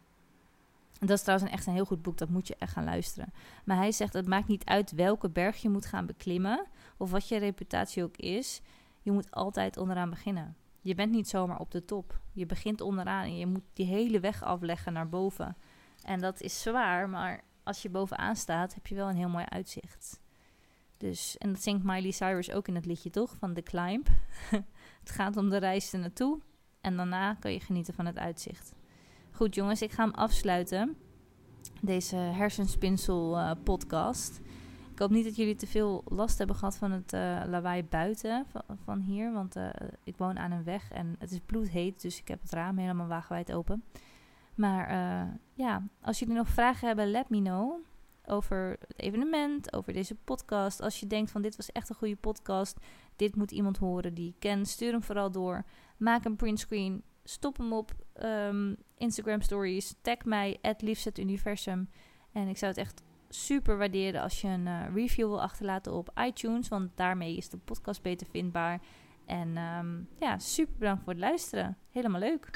dat 1.00 1.18
is 1.18 1.22
trouwens 1.22 1.52
echt 1.52 1.68
een 1.68 1.74
heel 1.74 1.86
goed 1.86 2.02
boek, 2.02 2.18
dat 2.18 2.30
moet 2.30 2.48
je 2.48 2.56
echt 2.60 2.72
gaan 2.72 2.84
luisteren. 2.84 3.34
Maar 3.66 3.78
hij 3.78 3.92
zegt, 3.92 4.14
het 4.14 4.28
maakt 4.28 4.48
niet 4.48 4.66
uit 4.66 4.92
welke 4.92 5.30
berg 5.30 5.62
je 5.62 5.70
moet 5.70 5.86
gaan 5.86 6.06
beklimmen... 6.06 6.66
of 6.98 7.12
wat 7.12 7.28
je 7.28 7.38
reputatie 7.38 8.04
ook 8.04 8.18
is. 8.18 8.62
Je 9.02 9.12
moet 9.12 9.32
altijd 9.32 9.78
onderaan 9.78 10.10
beginnen. 10.10 10.56
Je 10.82 10.96
bent 10.96 11.12
niet 11.12 11.28
zomaar 11.28 11.60
op 11.60 11.72
de 11.72 11.86
top. 11.86 12.20
Je 12.32 12.46
begint 12.46 12.82
onderaan 12.82 13.24
en 13.24 13.38
je 13.38 13.46
moet 13.46 13.64
die 13.74 13.86
hele 13.86 14.20
weg 14.20 14.44
afleggen 14.44 14.94
naar 14.94 15.10
boven. 15.10 15.56
En 16.04 16.20
dat 16.20 16.42
is 16.42 16.62
zwaar, 16.62 17.10
maar 17.10 17.44
als 17.64 17.82
je 17.82 17.90
bovenaan 17.90 18.36
staat, 18.36 18.74
heb 18.74 18.88
je 18.88 18.96
wel 18.96 19.10
een 19.10 19.16
heel 19.16 19.30
mooi 19.30 19.46
uitzicht. 19.50 20.22
Dus, 21.04 21.38
en 21.38 21.50
dat 21.50 21.62
zingt 21.62 21.84
Miley 21.84 22.12
Cyrus 22.12 22.52
ook 22.52 22.68
in 22.68 22.76
het 22.76 22.86
liedje, 22.86 23.10
toch? 23.10 23.36
Van 23.36 23.54
The 23.54 23.62
Climb. 23.62 24.08
het 25.04 25.10
gaat 25.10 25.38
om 25.38 25.50
de 25.50 25.58
reis 25.58 25.94
er 25.94 26.00
naartoe. 26.00 26.40
En 26.82 26.98
daarna 26.98 27.34
kan 27.34 27.52
je 27.52 27.60
genieten 27.60 27.94
van 27.94 28.06
het 28.06 28.18
uitzicht. 28.18 28.74
Goed, 29.32 29.56
jongens, 29.56 29.82
ik 29.82 29.92
ga 29.92 30.04
hem 30.04 30.14
afsluiten. 30.14 30.98
Deze 31.82 32.16
hersenspinsel 32.16 33.38
uh, 33.38 33.52
podcast. 33.64 34.42
Ik 34.92 35.00
hoop 35.00 35.10
niet 35.10 35.26
dat 35.26 35.36
jullie 35.36 35.56
te 35.56 35.68
veel 35.68 36.04
last 36.06 36.38
hebben 36.38 36.56
gehad 36.56 36.78
van 36.78 36.92
het 36.92 37.14
uh, 37.14 37.42
lawaai 37.48 37.84
buiten 37.84 38.46
van, 38.50 38.78
van 38.84 39.00
hier. 39.00 39.34
Want 39.34 39.56
uh, 39.56 39.70
ik 40.04 40.18
woon 40.18 40.40
aan 40.40 40.52
een 40.52 40.64
weg 40.64 40.92
en 40.92 41.16
het 41.20 41.32
is 41.32 41.40
bloedheet. 41.46 42.02
Dus 42.02 42.20
ik 42.20 42.28
heb 42.28 42.42
het 42.42 42.52
raam 42.52 42.78
helemaal 42.78 43.08
wagenwijd 43.08 43.54
open. 43.54 43.84
Maar 44.56 44.94
ja, 45.54 45.84
als 46.02 46.20
jullie 46.20 46.36
nog 46.36 46.48
vragen 46.48 46.88
hebben, 46.88 47.12
let 47.12 47.30
me 47.30 47.42
know 47.42 47.82
over 48.28 48.78
het 48.88 49.00
evenement, 49.00 49.74
over 49.74 49.94
deze 49.94 50.16
podcast. 50.16 50.82
Als 50.82 51.00
je 51.00 51.08
denkt 51.08 51.32
van 51.32 51.42
dit 51.42 51.56
was 51.56 51.72
echt 51.72 51.90
een 51.90 51.96
goede 51.96 52.16
podcast, 52.16 52.78
dit 53.16 53.36
moet 53.36 53.52
iemand 53.52 53.78
horen 53.78 54.14
die 54.14 54.30
ik 54.30 54.36
ken, 54.40 54.66
stuur 54.66 54.92
hem 54.92 55.04
vooral 55.04 55.32
door. 55.32 55.64
Maak 55.98 56.26
een 56.26 56.36
printscreen, 56.36 57.04
stop 57.24 57.58
hem 57.58 57.74
op 57.74 57.92
um, 58.24 58.76
Instagram 58.98 59.42
stories, 59.42 59.96
tag 60.02 60.26
mij, 60.26 60.58
at 60.62 61.18
universum. 61.18 61.90
En 62.32 62.48
ik 62.48 62.58
zou 62.58 62.72
het 62.72 62.80
echt 62.80 63.04
super 63.30 63.78
waarderen 63.78 64.22
als 64.22 64.42
je 64.42 64.48
een 64.48 64.66
uh, 64.66 64.82
review 64.94 65.28
wil 65.28 65.42
achterlaten 65.42 65.94
op 65.94 66.12
iTunes, 66.20 66.68
want 66.68 66.92
daarmee 66.96 67.38
is 67.38 67.50
de 67.50 67.58
podcast 67.58 68.02
beter 68.02 68.28
vindbaar. 68.28 68.82
En 69.26 69.58
um, 69.58 70.08
ja, 70.20 70.38
super 70.40 70.74
bedankt 70.78 71.04
voor 71.04 71.14
het 71.14 71.22
luisteren. 71.22 71.78
Helemaal 71.92 72.20
leuk. 72.20 72.50